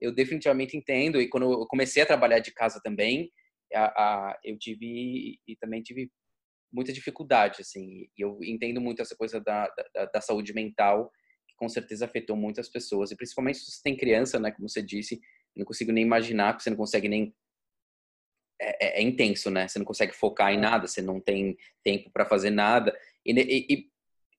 [0.00, 1.20] eu definitivamente entendo.
[1.20, 3.30] E quando eu comecei a trabalhar de casa também,
[3.74, 6.10] a, a, eu tive e também tive
[6.72, 8.08] muita dificuldade, assim.
[8.16, 11.10] E eu entendo muito essa coisa da, da, da, saúde mental,
[11.46, 13.10] que com certeza afetou muitas pessoas.
[13.10, 14.50] E principalmente se você tem criança, né?
[14.50, 17.34] Como você disse, eu não consigo nem imaginar, porque você não consegue nem
[18.60, 19.68] é, é, é intenso, né?
[19.68, 20.60] Você não consegue focar em é.
[20.60, 22.96] nada, você não tem tempo para fazer nada.
[23.24, 23.88] E, e,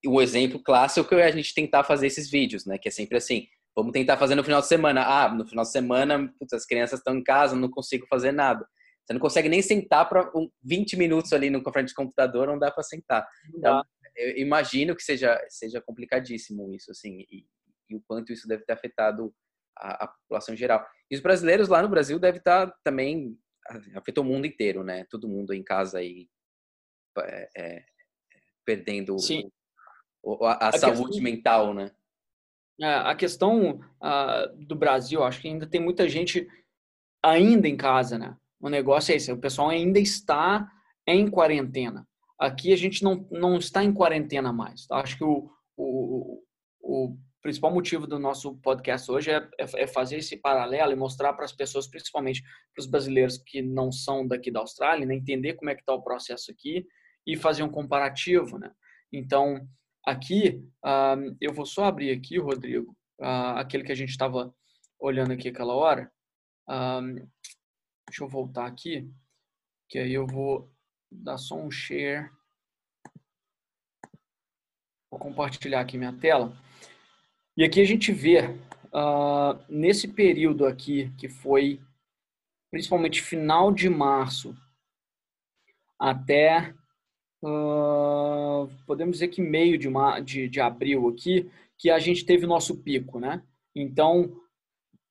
[0.03, 2.77] e, o exemplo clássico é a gente tentar fazer esses vídeos, né?
[2.77, 3.47] Que é sempre assim,
[3.79, 5.03] Vamos tentar fazer no final de semana.
[5.05, 8.67] Ah, no final de semana, putz, as crianças estão em casa, não consigo fazer nada.
[9.05, 12.59] Você não consegue nem sentar para um, 20 minutos ali no frente do computador, não
[12.59, 13.25] dá para sentar.
[13.55, 13.81] Então,
[14.15, 17.45] eu imagino que seja, seja complicadíssimo isso, assim, e,
[17.89, 19.33] e o quanto isso deve ter afetado
[19.77, 20.85] a, a, população geral.
[21.09, 23.37] E os brasileiros lá no Brasil deve estar tá também,
[23.95, 25.05] afetou o mundo inteiro, né?
[25.09, 26.27] Todo mundo em casa aí
[27.17, 27.85] é, é,
[28.65, 29.15] perdendo
[30.21, 31.91] o, a, a, saúde mental, né?
[32.81, 36.47] É, a questão uh, do Brasil, acho que ainda tem muita gente
[37.23, 38.35] ainda em casa, né?
[38.59, 40.69] O negócio é esse, o pessoal ainda está
[41.07, 42.07] em quarentena.
[42.37, 44.85] Aqui a gente não, não está em quarentena mais.
[44.85, 44.97] Tá?
[44.97, 46.41] Acho que o, o,
[46.81, 51.33] o principal motivo do nosso podcast hoje é, é, é fazer esse paralelo e mostrar
[51.33, 55.15] para as pessoas, principalmente para os brasileiros que não são daqui da Austrália, né?
[55.15, 56.85] entender como é que está o processo aqui
[57.25, 58.71] e fazer um comparativo, né?
[59.11, 59.67] Então,
[60.05, 64.53] Aqui, uh, eu vou só abrir aqui, Rodrigo, uh, aquele que a gente estava
[64.99, 66.11] olhando aqui aquela hora.
[66.67, 67.27] Uh,
[68.07, 69.09] deixa eu voltar aqui,
[69.87, 70.71] que aí eu vou
[71.11, 72.29] dar só um share.
[75.11, 76.55] Vou compartilhar aqui minha tela.
[77.57, 78.41] E aqui a gente vê
[78.93, 81.81] uh, nesse período aqui, que foi
[82.71, 84.55] principalmente final de março
[85.99, 86.73] até,
[87.43, 89.89] uh, podemos dizer que meio de,
[90.23, 93.41] de, de abril aqui, que a gente teve o nosso pico, né?
[93.75, 94.35] Então,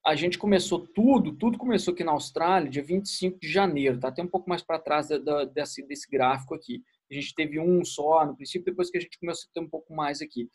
[0.04, 4.22] a gente começou tudo, tudo começou aqui na Austrália dia 25 de janeiro, tá até
[4.22, 6.82] um pouco mais para trás da, da, desse, desse gráfico aqui.
[7.10, 9.68] A gente teve um só no princípio, depois que a gente começou a ter um
[9.68, 10.48] pouco mais aqui.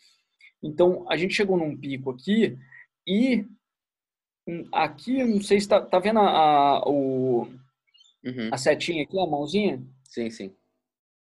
[0.61, 2.57] Então, a gente chegou num pico aqui
[3.05, 3.45] e
[4.47, 7.47] hum, aqui, não sei se está tá vendo a, a, o,
[8.23, 8.49] uhum.
[8.51, 9.83] a setinha aqui, a mãozinha?
[10.03, 10.55] Sim, sim.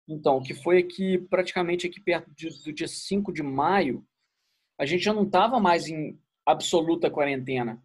[0.08, 4.06] Então, que foi aqui, praticamente aqui perto do dia 5 de maio,
[4.78, 7.82] a gente já não estava mais em absoluta quarentena.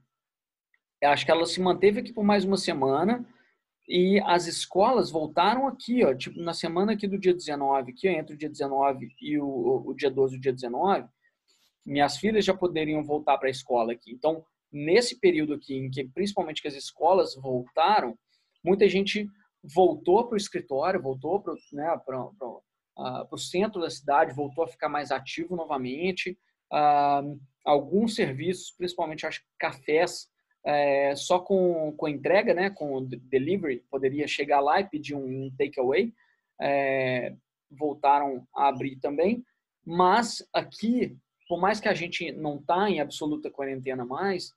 [1.03, 3.25] Acho que ela se manteve aqui por mais uma semana
[3.89, 8.13] e as escolas voltaram aqui, ó, tipo, na semana aqui do dia 19, aqui, ó,
[8.13, 11.07] entre o dia 19 e o, o dia 12 e o dia 19,
[11.85, 14.11] minhas filhas já poderiam voltar para a escola aqui.
[14.11, 18.19] Então, nesse período aqui, em que principalmente que as escolas voltaram,
[18.65, 19.29] muita gente
[19.75, 24.89] voltou para o escritório, voltou para né, uh, o centro da cidade, voltou a ficar
[24.89, 26.39] mais ativo novamente.
[26.73, 30.29] Uh, alguns serviços, principalmente acho cafés,
[30.67, 36.13] é, só com, com entrega, né, com delivery, poderia chegar lá e pedir um, takeaway,
[36.61, 37.35] é,
[37.71, 39.45] voltaram a abrir também.
[39.85, 41.17] Mas aqui,
[41.49, 44.53] por mais que a gente não está em absoluta quarentena mais,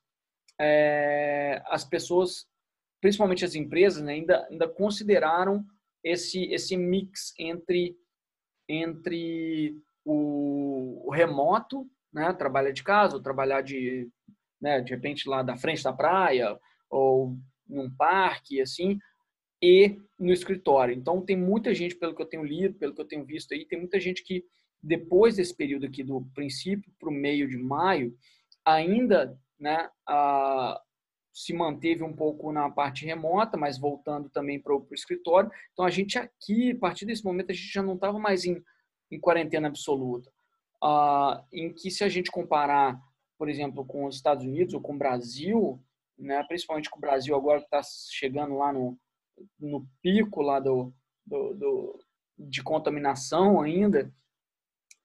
[0.59, 2.47] é, as pessoas,
[3.01, 5.65] principalmente as empresas, né, ainda, ainda consideraram
[6.03, 7.95] esse, esse mix entre,
[8.67, 9.75] entre
[10.05, 14.09] o, o remoto, né, trabalhar de casa ou trabalhar de
[14.61, 17.37] né, de repente lá da frente da praia ou
[17.67, 18.97] num parque, assim,
[19.61, 20.95] e no escritório.
[20.95, 23.65] Então, tem muita gente, pelo que eu tenho lido, pelo que eu tenho visto aí,
[23.65, 24.43] tem muita gente que,
[24.81, 28.15] depois desse período aqui, do princípio para o meio de maio,
[28.65, 29.89] ainda né,
[31.41, 35.49] se manteve um pouco na parte remota, mas voltando também para o escritório.
[35.73, 38.61] Então, a gente aqui, a partir desse momento, a gente já não estava mais em,
[39.11, 40.29] em quarentena absoluta.
[40.83, 42.99] Uh, em que, se a gente comparar
[43.39, 45.81] por exemplo, com os Estados Unidos ou com o Brasil,
[46.17, 47.81] né, principalmente com o Brasil agora que está
[48.11, 48.99] chegando lá no,
[49.57, 50.93] no pico lá do,
[51.25, 51.99] do, do
[52.37, 54.13] de contaminação ainda,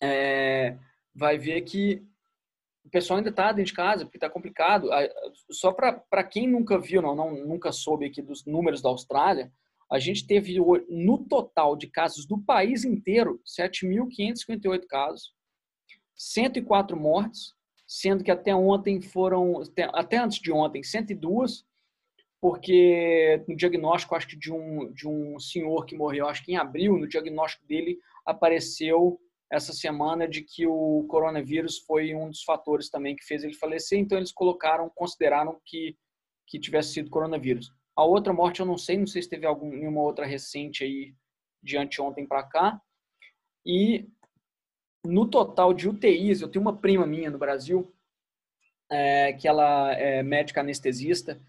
[0.02, 0.76] é,
[1.14, 2.04] vai ver que
[2.84, 4.88] o pessoal ainda está dentro de casa, porque está complicado.
[5.50, 9.50] Só para quem nunca viu, não, não, nunca soube aqui dos números da Austrália,
[9.90, 10.58] a gente teve
[10.88, 15.32] no total de casos do país inteiro 7.558 casos,
[16.16, 17.52] 104 mortes,
[17.86, 19.62] sendo que até ontem foram,
[19.92, 21.64] até antes de ontem, 102,
[22.40, 26.56] porque no diagnóstico, acho que de um, de um senhor que morreu, acho que em
[26.56, 29.18] abril, no diagnóstico dele apareceu
[29.50, 33.98] essa semana de que o coronavírus foi um dos fatores também que fez ele falecer,
[33.98, 35.96] então eles colocaram, consideraram que,
[36.46, 37.72] que tivesse sido coronavírus.
[37.96, 41.14] A outra morte eu não sei, não sei se teve alguma outra recente aí
[41.62, 42.80] de anteontem para cá.
[43.64, 44.08] E
[45.04, 47.94] no total de UTIs, eu tenho uma prima minha no Brasil,
[48.90, 51.40] é, que ela é médica anestesista,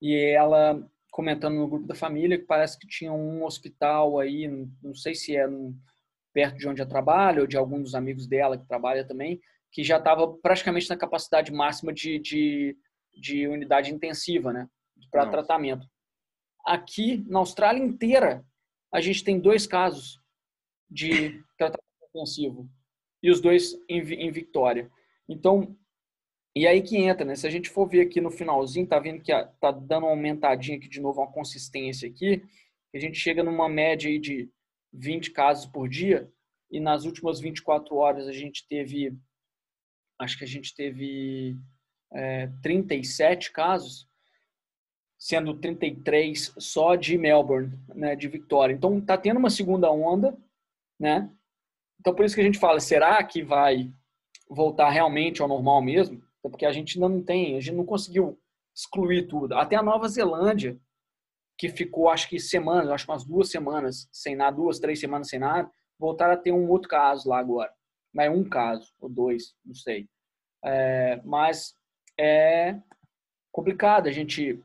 [0.00, 4.48] e ela comentando no grupo da família que parece que tinha um hospital aí,
[4.82, 5.46] não sei se é
[6.32, 9.82] perto de onde ela trabalha ou de algum dos amigos dela que trabalha também, que
[9.82, 12.76] já estava praticamente na capacidade máxima de, de,
[13.14, 14.68] de unidade intensiva, né,
[15.10, 15.86] para tratamento.
[16.64, 18.44] Aqui na Austrália inteira
[18.92, 20.18] a gente tem dois casos
[20.90, 22.68] de tratamento intensivo
[23.22, 24.90] e os dois em, em Vitória.
[25.28, 25.76] Então,
[26.54, 27.34] e aí que entra, né?
[27.34, 30.76] Se a gente for ver aqui no finalzinho, tá vendo que tá dando uma aumentadinha
[30.76, 32.42] aqui de novo, uma consistência aqui,
[32.94, 34.50] a gente chega numa média aí de
[34.92, 36.30] 20 casos por dia,
[36.70, 39.16] e nas últimas 24 horas a gente teve,
[40.18, 41.56] acho que a gente teve
[42.12, 44.08] é, 37 casos,
[45.18, 48.74] sendo 33 só de Melbourne, né, de Vitória.
[48.74, 50.36] Então tá tendo uma segunda onda,
[50.98, 51.30] né?
[52.00, 53.92] Então, por isso que a gente fala, será que vai
[54.48, 56.20] voltar realmente ao normal mesmo?
[56.42, 58.36] Porque a gente ainda não tem, a gente não conseguiu
[58.74, 59.54] excluir tudo.
[59.54, 60.76] Até a Nova Zelândia,
[61.58, 65.28] que ficou, acho que semanas, acho que umas duas semanas sem nada, duas, três semanas
[65.28, 67.72] sem nada, voltaram a ter um outro caso lá agora.
[68.12, 70.08] Mas um caso, ou dois, não sei.
[70.64, 71.74] É, mas
[72.18, 72.78] é
[73.50, 74.62] complicado a gente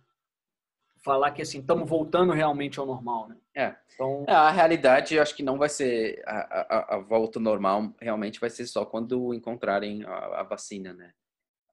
[1.03, 3.37] falar que assim estamos voltando realmente ao normal, né?
[3.55, 3.75] É.
[3.93, 7.95] Então é, a realidade, eu acho que não vai ser a, a, a, volta normal.
[8.01, 11.13] Realmente vai ser só quando encontrarem a, a vacina, né?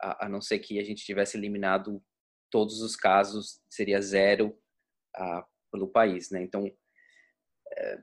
[0.01, 2.03] A, não ser que a gente tivesse eliminado
[2.51, 4.57] todos os casos, seria zero
[5.71, 6.43] pelo país, né?
[6.43, 6.71] Então
[7.77, 7.99] é,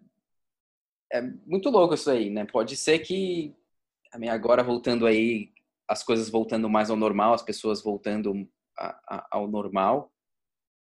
[1.14, 2.46] é muito louco isso aí, né?
[2.46, 3.56] Pode ser que
[4.30, 5.54] agora voltando aí
[5.88, 8.48] as coisas voltando mais ao normal, as pessoas voltando
[8.78, 10.12] a, a, ao normal,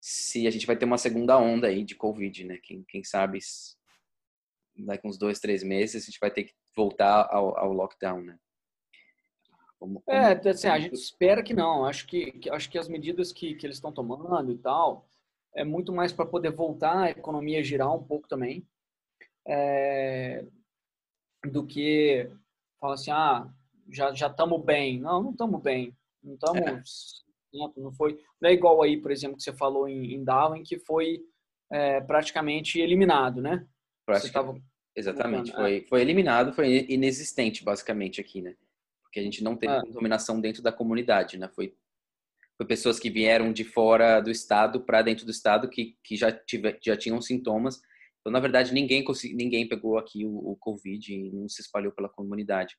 [0.00, 2.58] se a gente vai ter uma segunda onda aí de Covid, né?
[2.62, 3.38] Quem, quem sabe
[4.76, 8.38] daqui uns dois, três meses a gente vai ter que voltar ao, ao lockdown, né?
[9.78, 10.16] Como, como...
[10.16, 11.84] É, assim, a gente espera que não.
[11.84, 15.06] Acho que, acho que as medidas que, que eles estão tomando e tal
[15.56, 18.66] é muito mais para poder voltar a economia girar um pouco também,
[19.46, 20.44] é,
[21.50, 22.30] do que
[22.80, 23.48] falar assim, ah,
[23.90, 25.00] já já estamos bem.
[25.00, 25.96] Não, não estamos bem.
[26.22, 27.24] Não estamos.
[27.54, 27.80] É.
[27.80, 28.20] Não foi.
[28.40, 31.20] Não é igual aí, por exemplo, que você falou em, em Darwin, que foi
[31.72, 33.66] é, praticamente eliminado, né?
[34.04, 34.64] Praticamente.
[34.94, 35.52] Exatamente.
[35.52, 35.80] Foi, é.
[35.82, 38.56] foi eliminado, foi inexistente, basicamente, aqui, né?
[39.02, 39.80] Porque a gente não teve é.
[39.80, 41.48] contaminação dentro da comunidade, né?
[41.48, 41.74] Foi,
[42.56, 46.32] foi pessoas que vieram de fora do estado para dentro do estado que, que já,
[46.32, 47.80] tive, já tinham sintomas.
[48.20, 49.04] Então, na verdade, ninguém,
[49.34, 52.76] ninguém pegou aqui o, o Covid e não se espalhou pela comunidade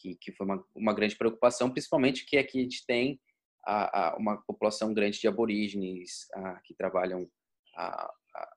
[0.00, 3.20] que, que foi uma, uma grande preocupação, principalmente que aqui a gente tem
[3.64, 7.28] a, a, uma população grande de aborígenes a, que trabalham
[7.76, 8.54] a, a,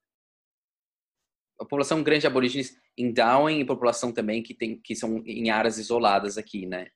[1.60, 5.78] população grande de aborígenes em Darwin e população também que tem que são em áreas
[5.78, 6.88] isoladas aqui, né?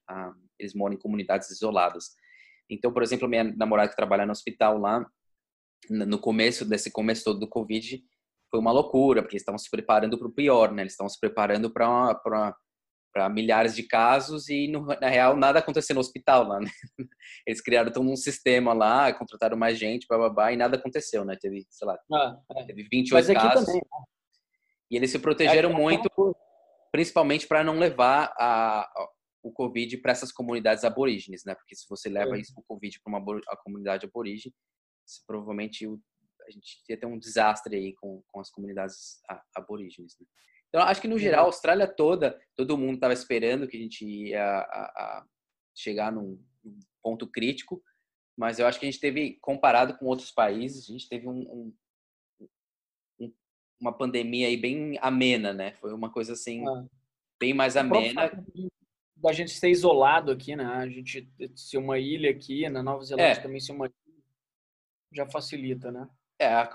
[0.58, 2.16] eles moram em comunidades isoladas.
[2.70, 5.06] Então, por exemplo, minha namorada que trabalha no hospital lá,
[5.90, 8.04] no começo desse começo todo do Covid,
[8.50, 10.84] foi uma loucura, porque eles estavam se preparando para o pior, né?
[10.84, 12.56] Eles estavam se preparando para
[13.14, 16.70] para milhares de casos e no, na real nada aconteceu no hospital lá, né?
[17.48, 21.36] Eles criaram todo um sistema lá, contrataram mais gente, babá, e nada aconteceu, né?
[21.40, 22.66] Teve, sei lá, ah, é.
[22.66, 23.66] teve 28 casos.
[23.66, 23.82] Também.
[23.82, 24.06] Né?
[24.92, 26.36] E eles se protegeram é, muito,
[26.92, 29.10] principalmente para não levar a, a,
[29.44, 31.56] o Covid para essas comunidades aborígenes, né?
[31.56, 32.42] Porque se você leva é.
[32.42, 34.54] isso o Covid para uma a comunidade aborígene,
[35.26, 39.20] provavelmente a gente ia ter um desastre aí com, com as comunidades
[39.56, 40.26] aborígenes, né?
[40.70, 44.06] Então, acho que no geral, a Austrália toda, todo mundo estava esperando que a gente
[44.06, 45.26] ia a, a
[45.74, 47.82] chegar num, num, ponto crítico,
[48.38, 51.40] mas eu acho que a gente teve, comparado com outros países, a gente teve um,
[51.40, 51.74] um,
[53.22, 53.34] um,
[53.80, 55.74] uma pandemia aí bem amena, né?
[55.80, 56.86] Foi uma coisa assim, ah.
[57.40, 58.30] bem mais amena.
[59.22, 60.66] Da gente ser isolado aqui, né?
[60.66, 63.42] A gente ser uma ilha aqui, na Nova Zelândia é.
[63.42, 63.96] também ser uma ilha,
[65.14, 66.08] já facilita, né?
[66.40, 66.70] É, a,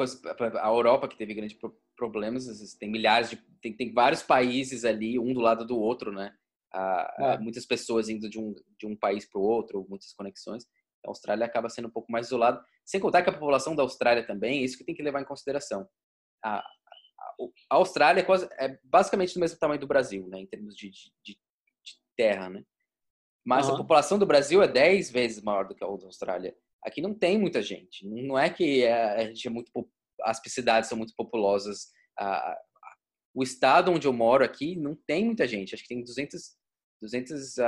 [0.60, 1.56] a Europa que teve grande
[1.96, 2.46] problemas,
[2.78, 6.34] tem milhares de tem, tem vários países ali, um do lado do outro, né?
[6.74, 7.38] Ah, é.
[7.38, 10.64] Muitas pessoas indo de um, de um país para o outro, muitas conexões.
[11.04, 12.64] A Austrália acaba sendo um pouco mais isolada.
[12.84, 15.86] Sem contar que a população da Austrália também, isso que tem que levar em consideração.
[16.42, 16.64] A, a,
[17.70, 20.40] a Austrália é, quase, é, basicamente do mesmo tamanho do Brasil, né?
[20.40, 21.38] Em termos de, de, de
[22.16, 22.64] terra, né?
[23.44, 23.74] Mas uhum.
[23.74, 26.56] a população do Brasil é 10 vezes maior do que a da Austrália.
[26.84, 28.06] Aqui não tem muita gente.
[28.06, 29.70] Não é que é, a gente é muito
[30.24, 31.90] as cidades são muito populosas.
[33.34, 35.74] o estado onde eu moro aqui não tem muita gente.
[35.74, 36.56] Acho que tem 200,
[37.00, 37.62] 200, uh,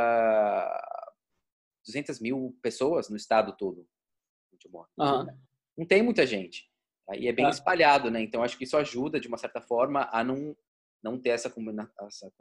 [1.86, 3.86] 200 mil pessoas no estado todo
[4.53, 4.88] onde eu moro.
[4.99, 5.38] Uhum.
[5.76, 6.70] Não tem muita gente.
[7.09, 7.51] Aí é bem ah.
[7.51, 8.20] espalhado, né?
[8.22, 10.57] Então acho que isso ajuda de uma certa forma a não
[11.03, 11.53] não ter essa,
[12.07, 12.32] essa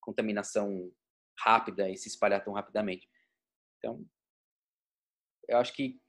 [0.00, 0.92] contaminação
[1.42, 3.08] rápida e se espalhar tão rapidamente.
[3.78, 4.04] Então,
[5.48, 6.00] eu acho que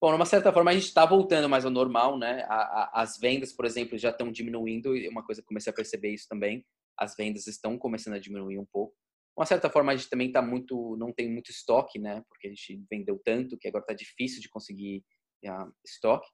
[0.00, 2.44] Bom, numa certa forma a gente está voltando mais ao normal, né?
[2.48, 5.74] A, a, as vendas, por exemplo, já estão diminuindo e uma coisa que comecei a
[5.74, 6.64] perceber isso também.
[6.96, 8.94] As vendas estão começando a diminuir um pouco.
[8.94, 12.22] De uma certa forma a gente também está muito, não tem muito estoque, né?
[12.28, 15.02] Porque a gente vendeu tanto que agora está difícil de conseguir
[15.44, 16.28] uh, estoque.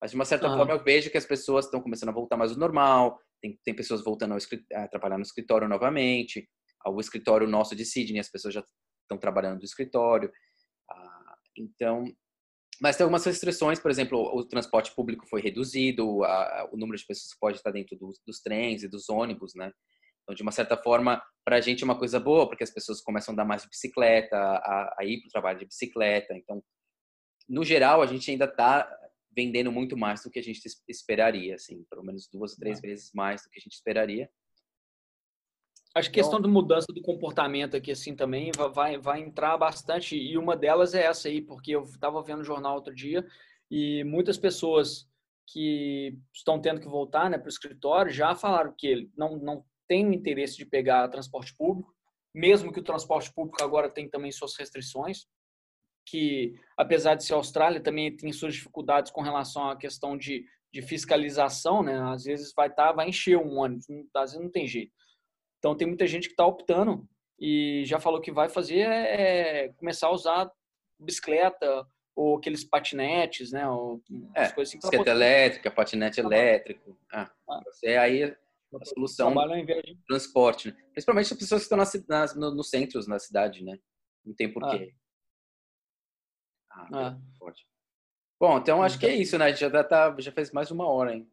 [0.00, 0.56] Mas de uma certa ah.
[0.56, 3.20] forma eu vejo que as pessoas estão começando a voltar mais ao normal.
[3.40, 4.34] Tem, tem pessoas voltando
[4.74, 6.48] a trabalhar no escritório novamente.
[6.86, 8.64] O escritório nosso de Sydney, as pessoas já
[9.02, 10.30] estão trabalhando no escritório.
[10.90, 12.04] Uh, então
[12.80, 17.06] mas tem algumas restrições, por exemplo, o transporte público foi reduzido, a, o número de
[17.06, 19.72] pessoas que pode estar dentro dos, dos trens e dos ônibus, né?
[20.22, 23.00] Então, de uma certa forma, para a gente é uma coisa boa, porque as pessoas
[23.00, 26.34] começam a andar mais de bicicleta, a, a ir para o trabalho de bicicleta.
[26.34, 26.62] Então,
[27.48, 28.90] no geral, a gente ainda está
[29.36, 33.10] vendendo muito mais do que a gente esperaria, assim, pelo menos duas ou três vezes
[33.14, 34.28] mais do que a gente esperaria.
[35.94, 40.16] Acho que a questão da mudança do comportamento aqui, assim, também vai, vai entrar bastante.
[40.16, 43.24] E uma delas é essa aí, porque eu estava vendo o jornal outro dia
[43.70, 45.08] e muitas pessoas
[45.46, 50.06] que estão tendo que voltar né, para o escritório já falaram que não, não tem
[50.06, 51.94] o interesse de pegar transporte público,
[52.34, 55.26] mesmo que o transporte público agora tem também suas restrições,
[56.06, 60.82] que apesar de ser Austrália, também tem suas dificuldades com relação à questão de, de
[60.82, 62.00] fiscalização, né?
[62.12, 64.92] Às vezes vai estar, tá, vai encher um ônibus, às vezes não tem jeito.
[65.64, 67.08] Então tem muita gente que está optando
[67.40, 70.52] e já falou que vai fazer é, é começar a usar
[71.00, 73.66] bicicleta ou aqueles patinetes, né?
[73.66, 74.02] Ou
[74.34, 76.98] é, coisas assim bicicleta elétrica, patinete elétrico.
[77.10, 77.62] Ah, ah.
[77.82, 80.76] É aí a solução de transporte, né?
[80.92, 83.78] principalmente as pessoas que estão nas, nas, nos centros na cidade, né?
[84.22, 84.94] Não tem porquê.
[86.70, 87.66] Ah, ah forte.
[88.38, 89.56] Bom, então acho que é isso, né?
[89.56, 91.26] Já tá, já fez mais de uma hora, hein?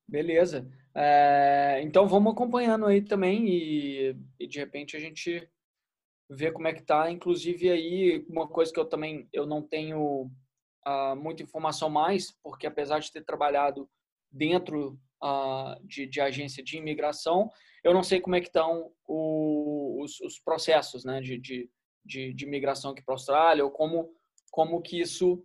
[0.08, 0.66] Beleza.
[0.98, 5.46] É, então vamos acompanhando aí também e, e, de repente a gente
[6.30, 7.10] vê como é que tá.
[7.10, 10.30] Inclusive aí uma coisa que eu também eu não tenho
[10.86, 13.86] uh, muita informação mais, porque apesar de ter trabalhado
[14.32, 17.50] dentro uh, de, de, agência de imigração,
[17.84, 21.70] eu não sei como é que estão os, os, processos né, de, de,
[22.04, 24.14] de, de imigração aqui para a Austrália ou como,
[24.50, 25.44] como que isso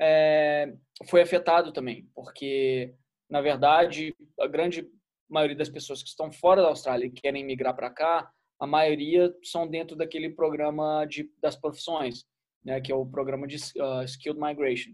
[0.00, 0.74] é,
[1.08, 2.94] foi afetado também, porque
[3.28, 4.88] na verdade a grande
[5.28, 9.32] maioria das pessoas que estão fora da Austrália e querem migrar para cá, a maioria
[9.42, 12.24] são dentro daquele programa de, das profissões
[12.64, 14.90] né, que é o programa de uh, Skilled Migration.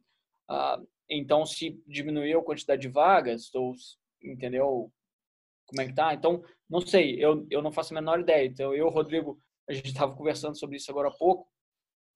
[0.51, 3.74] Uh, então, se diminuiu a quantidade de vagas, ou,
[4.22, 4.93] entendeu
[5.66, 6.14] como é que tá?
[6.14, 8.47] Então, não sei, eu, eu não faço a menor ideia.
[8.47, 11.49] Então, eu Rodrigo, a gente estava conversando sobre isso agora há pouco,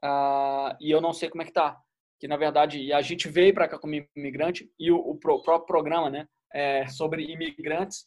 [0.04, 1.80] uh, e eu não sei como é que tá.
[2.18, 6.10] Que, na verdade, a gente veio para cá como imigrante, e o, o, próprio programa,
[6.10, 8.06] né, é sobre imigrantes,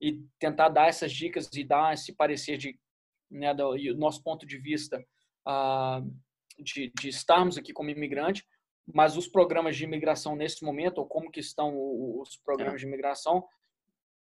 [0.00, 2.78] e tentar dar essas dicas e dar esse parecer de,
[3.30, 5.04] né, do, nosso ponto de vista
[5.46, 6.02] uh,
[6.58, 8.44] de, de estarmos aqui como imigrante,
[8.94, 11.74] mas os programas de imigração nesse momento, ou como que estão
[12.20, 12.78] os programas é.
[12.78, 13.44] de imigração,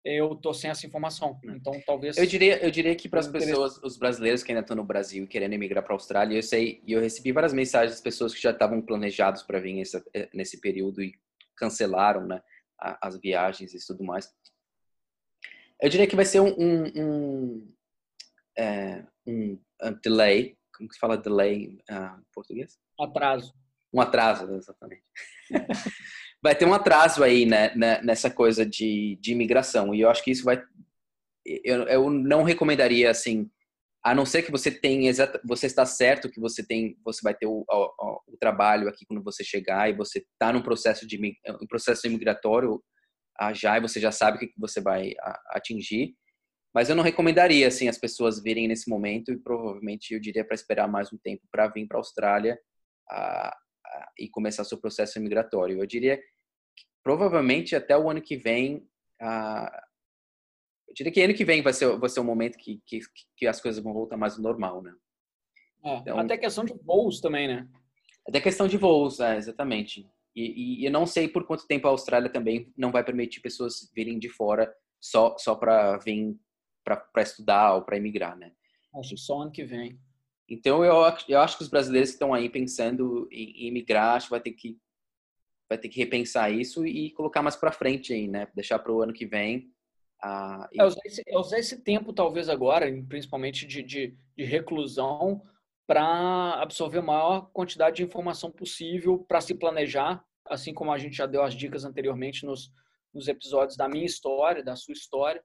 [0.05, 1.39] eu tô sem essa informação.
[1.45, 1.53] É.
[1.53, 2.17] Então, talvez.
[2.17, 5.27] Eu diria, eu diria que para as pessoas, os brasileiros que ainda estão no Brasil
[5.27, 8.41] querendo emigrar para a Austrália, eu sei, e eu recebi várias mensagens das pessoas que
[8.41, 9.83] já estavam planejados para vir
[10.15, 11.15] eh, nesse período e
[11.57, 12.43] cancelaram, né,
[12.79, 14.31] as viagens e tudo mais.
[15.81, 17.75] Eu diria que vai ser um, um, um,
[18.57, 19.59] é, um
[20.03, 22.79] delay como que fala delay uh, em português?
[22.99, 23.55] Atraso.
[23.93, 25.05] Um atraso, exatamente.
[26.45, 29.95] vai ter um atraso aí, né, né, nessa coisa de, de imigração.
[29.95, 30.63] E eu acho que isso vai.
[31.43, 33.51] Eu, eu não recomendaria, assim,
[34.05, 35.11] a não ser que você tenha
[35.43, 39.23] você está certo que você tem você vai ter o, o, o trabalho aqui quando
[39.23, 41.19] você chegar e você está num processo de
[41.63, 42.83] um processo imigratório
[43.55, 45.15] já e você já sabe o que você vai
[45.51, 46.15] atingir
[46.75, 50.55] mas eu não recomendaria assim as pessoas virem nesse momento e provavelmente eu diria para
[50.55, 52.59] esperar mais um tempo para vir para a Austrália
[54.19, 55.79] e começar seu processo migratório.
[55.79, 56.21] Eu diria
[57.05, 58.89] provavelmente até o ano que vem,
[60.89, 63.01] eu diria que ano que vem vai ser, vai ser um momento que, que,
[63.37, 64.93] que as coisas vão voltar mais ao normal, né?
[65.85, 67.69] É, então, até questão de voos também, né?
[68.27, 70.09] Até questão de voos, é, exatamente.
[70.35, 73.93] E, e, eu não sei por quanto tempo a Austrália também não vai permitir pessoas
[73.95, 76.35] virem de fora só, só para vir
[76.83, 78.53] para estudar ou para emigrar, né?
[78.97, 79.99] Acho que só ano que vem.
[80.49, 80.95] Então eu,
[81.29, 84.41] eu acho que os brasileiros que estão aí pensando em, em emigrar, acho que vai
[84.41, 84.79] ter que
[85.75, 88.49] vai ter que repensar isso e colocar mais para frente aí, né?
[88.55, 89.71] Deixar para o ano que vem.
[90.23, 90.81] Ah, e...
[90.81, 95.43] é, usar esse, é usar esse tempo talvez agora, principalmente de, de, de reclusão,
[95.87, 101.17] para absorver a maior quantidade de informação possível para se planejar, assim como a gente
[101.17, 102.73] já deu as dicas anteriormente nos,
[103.13, 105.43] nos episódios da minha história, da sua história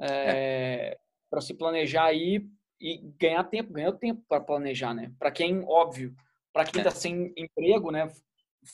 [0.00, 0.98] é, é.
[1.30, 2.46] para se planejar aí
[2.80, 5.12] e ganhar tempo, ganhar tempo para planejar, né?
[5.18, 6.14] Para quem, óbvio,
[6.52, 6.94] para quem está é.
[6.94, 8.10] sem emprego, né?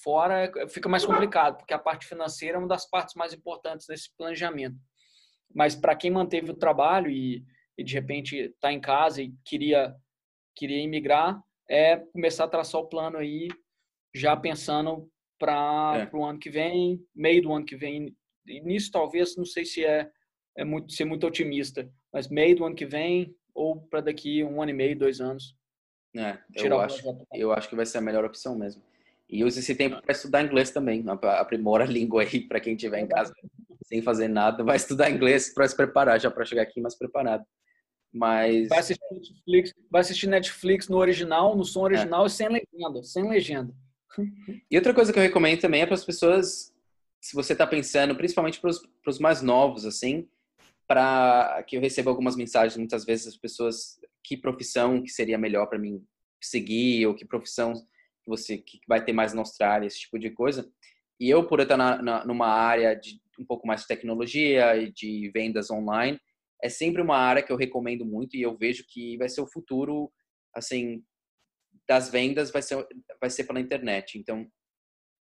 [0.02, 4.10] Fora fica mais complicado, porque a parte financeira é uma das partes mais importantes desse
[4.16, 4.76] planejamento.
[5.54, 7.44] Mas para quem manteve o trabalho e,
[7.78, 9.94] e de repente está em casa e queria
[10.54, 13.48] queria imigrar, é começar a traçar o plano aí,
[14.14, 15.06] já pensando
[15.38, 16.16] para é.
[16.16, 18.16] o ano que vem, meio do ano que vem.
[18.46, 20.10] Nisso talvez, não sei se é
[20.56, 24.60] é muito, ser muito otimista, mas meio do ano que vem ou para daqui um
[24.60, 25.54] ano e meio, dois anos.
[26.16, 28.82] É, eu acho, eu acho que vai ser a melhor opção mesmo.
[29.28, 31.04] E use esse tempo para estudar inglês também.
[31.38, 33.32] Aprimora a língua aí para quem estiver em casa
[33.84, 34.62] sem fazer nada.
[34.62, 37.44] Vai estudar inglês para se preparar já para chegar aqui mais preparado.
[38.12, 42.26] Mas vai assistir Netflix, vai assistir Netflix no original, no som original é.
[42.26, 43.74] e sem legenda, sem legenda.
[44.70, 46.72] E outra coisa que eu recomendo também é para as pessoas,
[47.20, 48.70] se você está pensando, principalmente para
[49.10, 50.26] os mais novos, assim,
[50.86, 55.66] para que eu receba algumas mensagens muitas vezes das pessoas que profissão que seria melhor
[55.66, 56.02] para mim
[56.40, 57.74] seguir ou que profissão
[58.26, 60.68] que você que vai ter mais na Austrália esse tipo de coisa.
[61.18, 64.92] E eu por estar na, na, numa área de um pouco mais de tecnologia e
[64.92, 66.18] de vendas online
[66.62, 69.46] é sempre uma área que eu recomendo muito e eu vejo que vai ser o
[69.46, 70.10] futuro
[70.54, 71.02] assim
[71.88, 72.86] das vendas vai ser
[73.20, 74.18] vai ser pela internet.
[74.18, 74.46] Então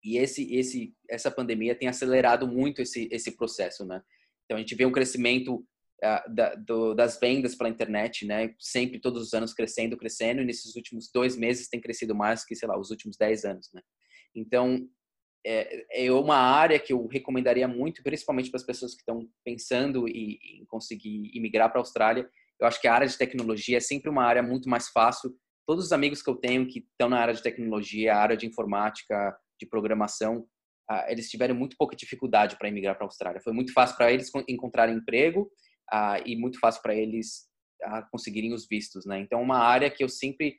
[0.05, 4.03] e esse esse essa pandemia tem acelerado muito esse esse processo né?
[4.45, 5.67] Então a gente vê um crescimento
[6.29, 8.55] da, do, das vendas pela internet, né?
[8.59, 10.43] Sempre todos os anos crescendo, crescendo.
[10.43, 13.71] E nesses últimos dois meses tem crescido mais que, sei lá, os últimos dez anos,
[13.73, 13.81] né?
[14.35, 14.89] Então
[15.47, 20.09] é, é uma área que eu recomendaria muito, principalmente para as pessoas que estão pensando
[20.09, 22.29] em, em conseguir imigrar para a Austrália.
[22.61, 25.33] Eu acho que a área de tecnologia é sempre uma área muito mais fácil.
[25.67, 29.37] Todos os amigos que eu tenho que estão na área de tecnologia, área de informática,
[29.61, 30.47] de programação,
[31.09, 33.41] eles tiveram muito pouca dificuldade para emigrar para a Austrália.
[33.41, 35.51] Foi muito fácil para eles encontrarem emprego
[35.93, 37.49] uh, e muito fácil para eles
[37.85, 39.19] uh, conseguirem os vistos, né?
[39.19, 40.57] Então, uma área que eu sempre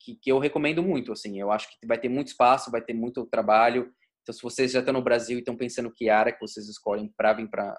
[0.00, 1.40] que, que, eu recomendo muito, assim.
[1.40, 3.92] Eu acho que vai ter muito espaço, vai ter muito trabalho.
[4.22, 7.12] Então, se vocês já estão no Brasil e estão pensando que área que vocês escolhem
[7.16, 7.78] para vir para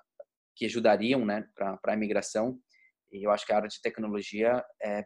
[0.55, 2.59] que ajudariam, né, para a imigração,
[3.11, 5.05] e eu acho que a área de tecnologia é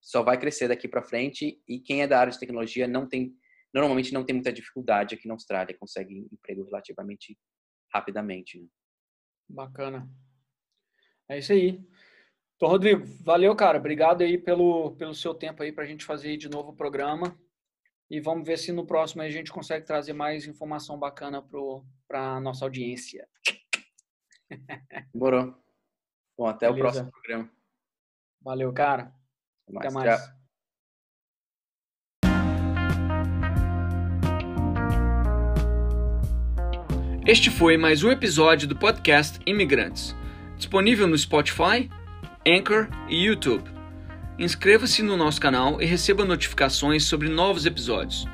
[0.00, 3.34] só vai crescer daqui para frente e quem é da área de tecnologia não tem
[3.72, 7.38] normalmente não tem muita dificuldade aqui na Austrália, consegue emprego relativamente
[7.92, 8.60] rapidamente.
[8.60, 8.68] Né?
[9.48, 10.08] Bacana.
[11.28, 11.80] É isso aí.
[12.56, 13.78] Então, Rodrigo, valeu, cara.
[13.78, 17.38] Obrigado aí pelo, pelo seu tempo aí para a gente fazer de novo o programa.
[18.10, 21.42] E vamos ver se no próximo a gente consegue trazer mais informação bacana
[22.06, 23.26] para a nossa audiência.
[25.12, 25.54] Demorou.
[26.36, 26.76] Bom, até Beleza.
[26.76, 27.50] o próximo programa.
[28.42, 29.12] Valeu, cara.
[29.68, 29.86] Até mais.
[29.86, 30.20] Até mais.
[30.20, 30.44] Tchau.
[37.26, 40.14] Este foi mais um episódio do podcast Imigrantes,
[40.56, 41.90] disponível no Spotify,
[42.46, 43.70] Anchor e YouTube.
[44.38, 48.26] Inscreva-se no nosso canal e receba notificações sobre novos episódios.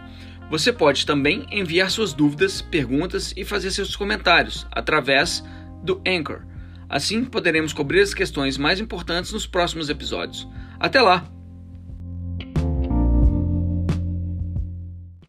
[0.50, 5.44] Você pode também enviar suas dúvidas, perguntas e fazer seus comentários através
[5.82, 6.42] do Anchor.
[6.88, 10.48] Assim poderemos cobrir as questões mais importantes nos próximos episódios.
[10.80, 11.39] Até lá!